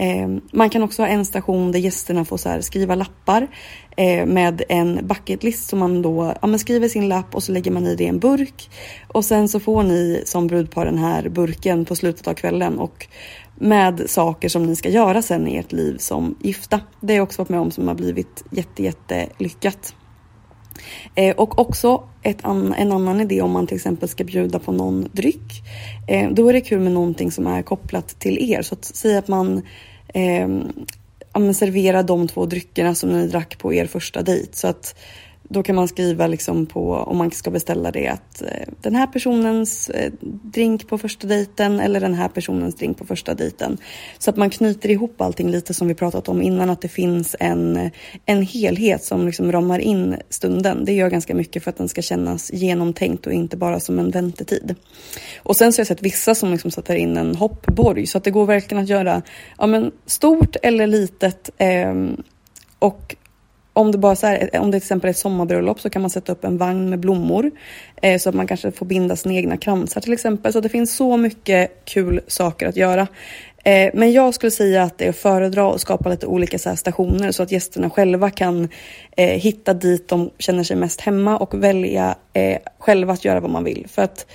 Eh, 0.00 0.28
man 0.52 0.70
kan 0.70 0.82
också 0.82 1.02
ha 1.02 1.08
en 1.08 1.24
station 1.24 1.72
där 1.72 1.78
gästerna 1.78 2.24
får 2.24 2.36
så 2.36 2.62
skriva 2.62 2.94
lappar 2.94 3.46
eh, 3.96 4.26
med 4.26 4.62
en 4.68 5.06
bucketlist 5.06 5.68
som 5.68 5.78
man 5.78 6.02
då 6.02 6.34
ja, 6.42 6.58
skriver 6.58 6.88
sin 6.88 7.08
lapp 7.08 7.34
och 7.34 7.42
så 7.42 7.52
lägger 7.52 7.70
man 7.70 7.86
i 7.86 7.94
det 7.94 8.04
i 8.04 8.06
en 8.06 8.18
burk. 8.18 8.70
Och 9.08 9.24
sen 9.24 9.48
så 9.48 9.60
får 9.60 9.82
ni 9.82 10.22
som 10.26 10.46
brudpar 10.46 10.84
den 10.84 10.98
här 10.98 11.28
burken 11.28 11.84
på 11.84 11.96
slutet 11.96 12.28
av 12.28 12.34
kvällen 12.34 12.78
och 12.78 13.06
med 13.54 14.02
saker 14.06 14.48
som 14.48 14.62
ni 14.66 14.76
ska 14.76 14.88
göra 14.88 15.22
sen 15.22 15.48
i 15.48 15.56
ert 15.56 15.72
liv 15.72 15.96
som 15.98 16.36
gifta. 16.42 16.80
Det 17.00 17.12
har 17.12 17.16
jag 17.16 17.24
också 17.24 17.42
varit 17.42 17.48
med 17.48 17.60
om 17.60 17.70
som 17.70 17.88
har 17.88 17.94
blivit 17.94 18.44
jätte, 18.50 18.82
jätte 18.82 19.26
lyckat. 19.38 19.94
Eh, 21.14 21.36
och 21.36 21.58
också 21.58 22.08
an 22.42 22.74
en 22.78 22.92
annan 22.92 23.20
idé 23.20 23.42
om 23.42 23.50
man 23.50 23.66
till 23.66 23.76
exempel 23.76 24.08
ska 24.08 24.24
bjuda 24.24 24.58
på 24.58 24.72
någon 24.72 25.08
dryck. 25.12 25.62
Eh, 26.08 26.30
då 26.30 26.48
är 26.48 26.52
det 26.52 26.60
kul 26.60 26.80
med 26.80 26.92
någonting 26.92 27.30
som 27.30 27.46
är 27.46 27.62
kopplat 27.62 28.08
till 28.20 28.52
er. 28.52 28.62
Så 28.62 28.74
att 28.74 28.84
säga 28.84 29.18
att 29.18 29.28
man 29.28 29.62
eh, 30.14 30.48
servera 31.52 32.02
de 32.02 32.28
två 32.28 32.46
dryckerna 32.46 32.94
som 32.94 33.12
ni 33.12 33.26
drack 33.26 33.58
på 33.58 33.74
er 33.74 33.86
första 33.86 34.22
dejt. 34.22 34.56
Så 34.56 34.68
att 34.68 34.94
då 35.52 35.62
kan 35.62 35.76
man 35.76 35.88
skriva 35.88 36.26
liksom 36.26 36.66
på, 36.66 36.94
om 36.94 37.16
man 37.16 37.30
ska 37.30 37.50
beställa 37.50 37.90
det, 37.90 38.08
att 38.08 38.42
eh, 38.42 38.68
den 38.80 38.94
här 38.94 39.06
personens 39.06 39.88
eh, 39.90 40.12
drink 40.42 40.88
på 40.88 40.98
första 40.98 41.26
dejten 41.26 41.80
eller 41.80 42.00
den 42.00 42.14
här 42.14 42.28
personens 42.28 42.74
drink 42.74 42.98
på 42.98 43.06
första 43.06 43.34
dejten. 43.34 43.78
Så 44.18 44.30
att 44.30 44.36
man 44.36 44.50
knyter 44.50 44.90
ihop 44.90 45.20
allting 45.20 45.50
lite 45.50 45.74
som 45.74 45.88
vi 45.88 45.94
pratat 45.94 46.28
om 46.28 46.42
innan, 46.42 46.70
att 46.70 46.80
det 46.80 46.88
finns 46.88 47.36
en, 47.40 47.90
en 48.26 48.42
helhet 48.42 49.04
som 49.04 49.26
liksom 49.26 49.52
ramar 49.52 49.78
in 49.78 50.16
stunden. 50.28 50.84
Det 50.84 50.92
gör 50.92 51.10
ganska 51.10 51.34
mycket 51.34 51.64
för 51.64 51.70
att 51.70 51.76
den 51.76 51.88
ska 51.88 52.02
kännas 52.02 52.52
genomtänkt 52.52 53.26
och 53.26 53.32
inte 53.32 53.56
bara 53.56 53.80
som 53.80 53.98
en 53.98 54.10
väntetid. 54.10 54.74
Och 55.38 55.56
sen 55.56 55.72
så 55.72 55.78
har 55.78 55.80
jag 55.80 55.86
sett 55.86 56.02
vissa 56.02 56.34
som 56.34 56.52
liksom 56.52 56.70
sätter 56.70 56.94
in 56.94 57.16
en 57.16 57.34
hoppborg 57.34 58.06
så 58.06 58.18
att 58.18 58.24
det 58.24 58.30
går 58.30 58.46
verkligen 58.46 58.82
att 58.82 58.90
göra 58.90 59.22
ja, 59.58 59.66
men 59.66 59.92
stort 60.06 60.56
eller 60.62 60.86
litet 60.86 61.50
eh, 61.58 61.94
och 62.78 63.16
om 63.72 63.92
det, 63.92 63.98
bara 63.98 64.16
så 64.16 64.26
här, 64.26 64.50
eh, 64.52 64.62
om 64.62 64.70
det 64.70 64.80
till 64.80 64.84
exempel 64.84 65.08
är 65.08 65.10
ett 65.10 65.18
sommarbröllop 65.18 65.80
så 65.80 65.90
kan 65.90 66.02
man 66.02 66.10
sätta 66.10 66.32
upp 66.32 66.44
en 66.44 66.58
vagn 66.58 66.90
med 66.90 66.98
blommor 66.98 67.50
eh, 68.02 68.18
så 68.18 68.28
att 68.28 68.34
man 68.34 68.46
kanske 68.46 68.72
får 68.72 68.86
binda 68.86 69.16
sina 69.16 69.34
egna 69.34 69.56
kransar 69.56 70.00
till 70.00 70.12
exempel. 70.12 70.52
Så 70.52 70.60
det 70.60 70.68
finns 70.68 70.96
så 70.96 71.16
mycket 71.16 71.84
kul 71.84 72.20
saker 72.26 72.66
att 72.66 72.76
göra. 72.76 73.08
Eh, 73.64 73.90
men 73.94 74.12
jag 74.12 74.34
skulle 74.34 74.50
säga 74.50 74.82
att 74.82 74.98
det 74.98 75.04
är 75.04 75.10
att 75.10 75.16
föredra 75.16 75.74
att 75.74 75.80
skapa 75.80 76.08
lite 76.08 76.26
olika 76.26 76.58
så 76.58 76.76
stationer 76.76 77.32
så 77.32 77.42
att 77.42 77.52
gästerna 77.52 77.90
själva 77.90 78.30
kan 78.30 78.68
eh, 79.16 79.28
hitta 79.28 79.74
dit 79.74 80.08
de 80.08 80.30
känner 80.38 80.64
sig 80.64 80.76
mest 80.76 81.00
hemma 81.00 81.38
och 81.38 81.62
välja 81.62 82.14
eh, 82.32 82.58
själva 82.78 83.12
att 83.12 83.24
göra 83.24 83.40
vad 83.40 83.50
man 83.50 83.64
vill. 83.64 83.86
För 83.88 84.02
att 84.02 84.26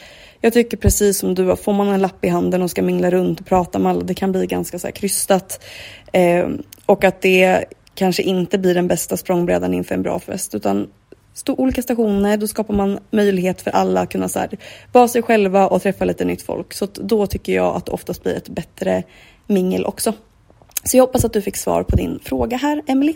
jag 0.41 0.53
tycker 0.53 0.77
precis 0.77 1.17
som 1.17 1.35
du, 1.35 1.55
får 1.55 1.73
man 1.73 1.87
en 1.87 2.01
lapp 2.01 2.25
i 2.25 2.27
handen 2.27 2.61
och 2.61 2.71
ska 2.71 2.81
mingla 2.81 3.09
runt 3.09 3.39
och 3.39 3.45
prata 3.45 3.79
med 3.79 3.89
alla, 3.89 4.03
det 4.03 4.13
kan 4.13 4.31
bli 4.31 4.47
ganska 4.47 4.79
så 4.79 4.87
här 4.87 4.91
krystat. 4.91 5.63
Eh, 6.11 6.47
och 6.85 7.03
att 7.03 7.21
det 7.21 7.65
kanske 7.95 8.23
inte 8.23 8.57
blir 8.57 8.73
den 8.73 8.87
bästa 8.87 9.17
språngbrädan 9.17 9.73
inför 9.73 9.95
en 9.95 10.03
bra 10.03 10.19
fest 10.19 10.55
utan 10.55 10.87
stå 11.33 11.55
olika 11.55 11.81
stationer, 11.81 12.37
då 12.37 12.47
skapar 12.47 12.73
man 12.73 12.99
möjlighet 13.11 13.61
för 13.61 13.71
alla 13.71 14.01
att 14.01 14.11
kunna 14.11 14.29
så 14.29 14.39
här, 14.39 14.57
vara 14.91 15.07
sig 15.07 15.21
själva 15.21 15.67
och 15.67 15.81
träffa 15.81 16.05
lite 16.05 16.25
nytt 16.25 16.41
folk. 16.41 16.73
Så 16.73 16.87
då 16.93 17.27
tycker 17.27 17.53
jag 17.53 17.75
att 17.75 17.85
det 17.85 17.91
oftast 17.91 18.23
blir 18.23 18.35
ett 18.35 18.49
bättre 18.49 19.03
mingel 19.47 19.85
också. 19.85 20.13
Så 20.83 20.97
jag 20.97 21.03
hoppas 21.03 21.25
att 21.25 21.33
du 21.33 21.41
fick 21.41 21.57
svar 21.57 21.83
på 21.83 21.95
din 21.95 22.19
fråga 22.23 22.57
här, 22.57 22.81
Emily. 22.87 23.15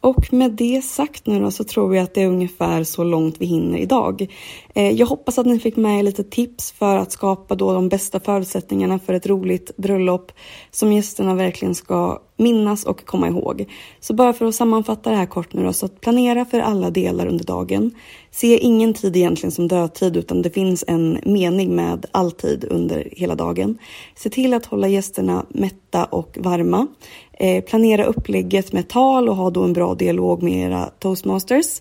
Och 0.00 0.32
med 0.32 0.52
det 0.52 0.82
sagt 0.84 1.26
nu 1.26 1.40
då 1.40 1.50
så 1.50 1.64
tror 1.64 1.96
jag 1.96 2.02
att 2.02 2.14
det 2.14 2.22
är 2.22 2.26
ungefär 2.26 2.84
så 2.84 3.04
långt 3.04 3.36
vi 3.38 3.46
hinner 3.46 3.78
idag. 3.78 4.26
Eh, 4.74 4.90
jag 4.90 5.06
hoppas 5.06 5.38
att 5.38 5.46
ni 5.46 5.58
fick 5.58 5.76
med 5.76 6.04
lite 6.04 6.24
tips 6.24 6.72
för 6.72 6.96
att 6.96 7.12
skapa 7.12 7.54
då 7.54 7.72
de 7.72 7.88
bästa 7.88 8.20
förutsättningarna 8.20 8.98
för 8.98 9.14
ett 9.14 9.26
roligt 9.26 9.76
bröllop 9.76 10.32
som 10.70 10.92
gästerna 10.92 11.34
verkligen 11.34 11.74
ska 11.74 12.22
minnas 12.42 12.84
och 12.84 13.04
komma 13.04 13.28
ihåg. 13.28 13.64
Så 14.00 14.14
bara 14.14 14.32
för 14.32 14.46
att 14.46 14.54
sammanfatta 14.54 15.10
det 15.10 15.16
här 15.16 15.26
kort 15.26 15.52
nu 15.52 15.64
då, 15.64 15.72
så 15.72 15.86
att 15.86 16.00
planera 16.00 16.44
för 16.44 16.60
alla 16.60 16.90
delar 16.90 17.26
under 17.26 17.44
dagen. 17.44 17.90
Se 18.30 18.58
ingen 18.58 18.94
tid 18.94 19.16
egentligen 19.16 19.52
som 19.52 19.68
dödtid 19.68 20.16
utan 20.16 20.42
det 20.42 20.50
finns 20.50 20.84
en 20.86 21.18
mening 21.24 21.76
med 21.76 22.06
all 22.12 22.32
tid 22.32 22.64
under 22.70 23.08
hela 23.12 23.34
dagen. 23.34 23.78
Se 24.16 24.30
till 24.30 24.54
att 24.54 24.66
hålla 24.66 24.88
gästerna 24.88 25.46
mätta 25.48 26.04
och 26.04 26.38
varma. 26.40 26.86
Eh, 27.32 27.64
planera 27.64 28.04
upplägget 28.04 28.72
med 28.72 28.88
tal 28.88 29.28
och 29.28 29.36
ha 29.36 29.50
då 29.50 29.62
en 29.62 29.72
bra 29.72 29.94
dialog 29.94 30.42
med 30.42 30.66
era 30.66 30.86
toastmasters. 30.98 31.80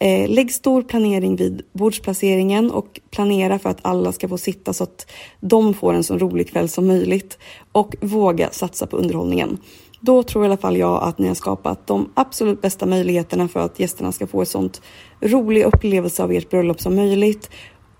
Eh, 0.00 0.28
lägg 0.28 0.52
stor 0.52 0.82
planering 0.82 1.36
vid 1.36 1.62
bordsplaceringen 1.72 2.70
och 2.70 3.00
planera 3.10 3.58
för 3.58 3.70
att 3.70 3.78
alla 3.82 4.12
ska 4.12 4.28
få 4.28 4.38
sitta 4.38 4.72
så 4.72 4.84
att 4.84 5.10
de 5.40 5.74
får 5.74 5.94
en 5.94 6.04
så 6.04 6.18
rolig 6.18 6.50
kväll 6.50 6.68
som 6.68 6.86
möjligt. 6.86 7.38
Och 7.72 7.96
våga 8.00 8.50
satsa 8.50 8.86
på 8.86 8.96
underhållningen. 8.96 9.58
Då 10.00 10.22
tror 10.22 10.44
i 10.44 10.46
alla 10.46 10.56
fall 10.56 10.76
jag 10.76 11.02
att 11.02 11.18
ni 11.18 11.28
har 11.28 11.34
skapat 11.34 11.86
de 11.86 12.10
absolut 12.14 12.62
bästa 12.62 12.86
möjligheterna 12.86 13.48
för 13.48 13.60
att 13.60 13.80
gästerna 13.80 14.12
ska 14.12 14.26
få 14.26 14.42
ett 14.42 14.48
sånt 14.48 14.82
rolig 15.20 15.64
upplevelse 15.64 16.22
av 16.22 16.32
ert 16.32 16.50
bröllop 16.50 16.80
som 16.80 16.96
möjligt. 16.96 17.50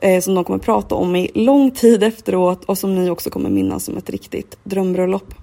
Eh, 0.00 0.20
som 0.20 0.34
de 0.34 0.44
kommer 0.44 0.58
prata 0.58 0.94
om 0.94 1.16
i 1.16 1.30
lång 1.34 1.70
tid 1.70 2.02
efteråt 2.02 2.64
och 2.64 2.78
som 2.78 2.94
ni 2.94 3.10
också 3.10 3.30
kommer 3.30 3.50
minnas 3.50 3.84
som 3.84 3.96
ett 3.96 4.10
riktigt 4.10 4.58
drömbröllop. 4.64 5.34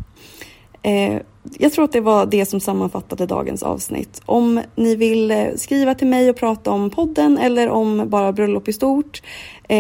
Eh, 0.82 1.22
jag 1.58 1.72
tror 1.72 1.86
att 1.86 1.92
det 1.92 2.02
var 2.02 2.26
det 2.26 2.46
som 2.46 2.60
sammanfattade 2.60 3.26
dagens 3.26 3.64
avsnitt. 3.64 4.22
Om 4.26 4.62
ni 4.76 4.96
vill 4.96 5.32
eh, 5.32 5.48
skriva 5.56 5.96
till 5.96 6.08
mig 6.08 6.30
och 6.30 6.36
prata 6.36 6.72
om 6.72 6.90
podden 6.90 7.38
eller 7.38 7.70
om 7.70 8.10
bara 8.10 8.34
bröllop 8.34 8.68
i 8.68 8.74
stort, 8.74 9.22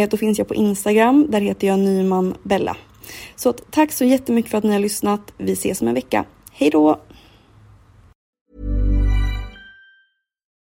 då 0.09 0.17
finns 0.17 0.37
jag 0.37 0.47
på 0.47 0.55
Instagram. 0.55 1.27
Där 1.29 1.41
heter 1.41 1.67
jag 1.67 1.79
Nyman 1.79 2.33
Bella. 2.43 2.77
Så 3.35 3.53
tack 3.53 3.91
så 3.91 4.05
jättemycket 4.05 4.51
för 4.51 4.57
att 4.57 4.63
ni 4.63 4.71
har 4.71 4.79
lyssnat. 4.79 5.33
Vi 5.37 5.51
ses 5.51 5.81
om 5.81 5.87
en 5.87 5.93
vecka. 5.93 6.25
Hej 6.59 6.69
då! 6.69 6.99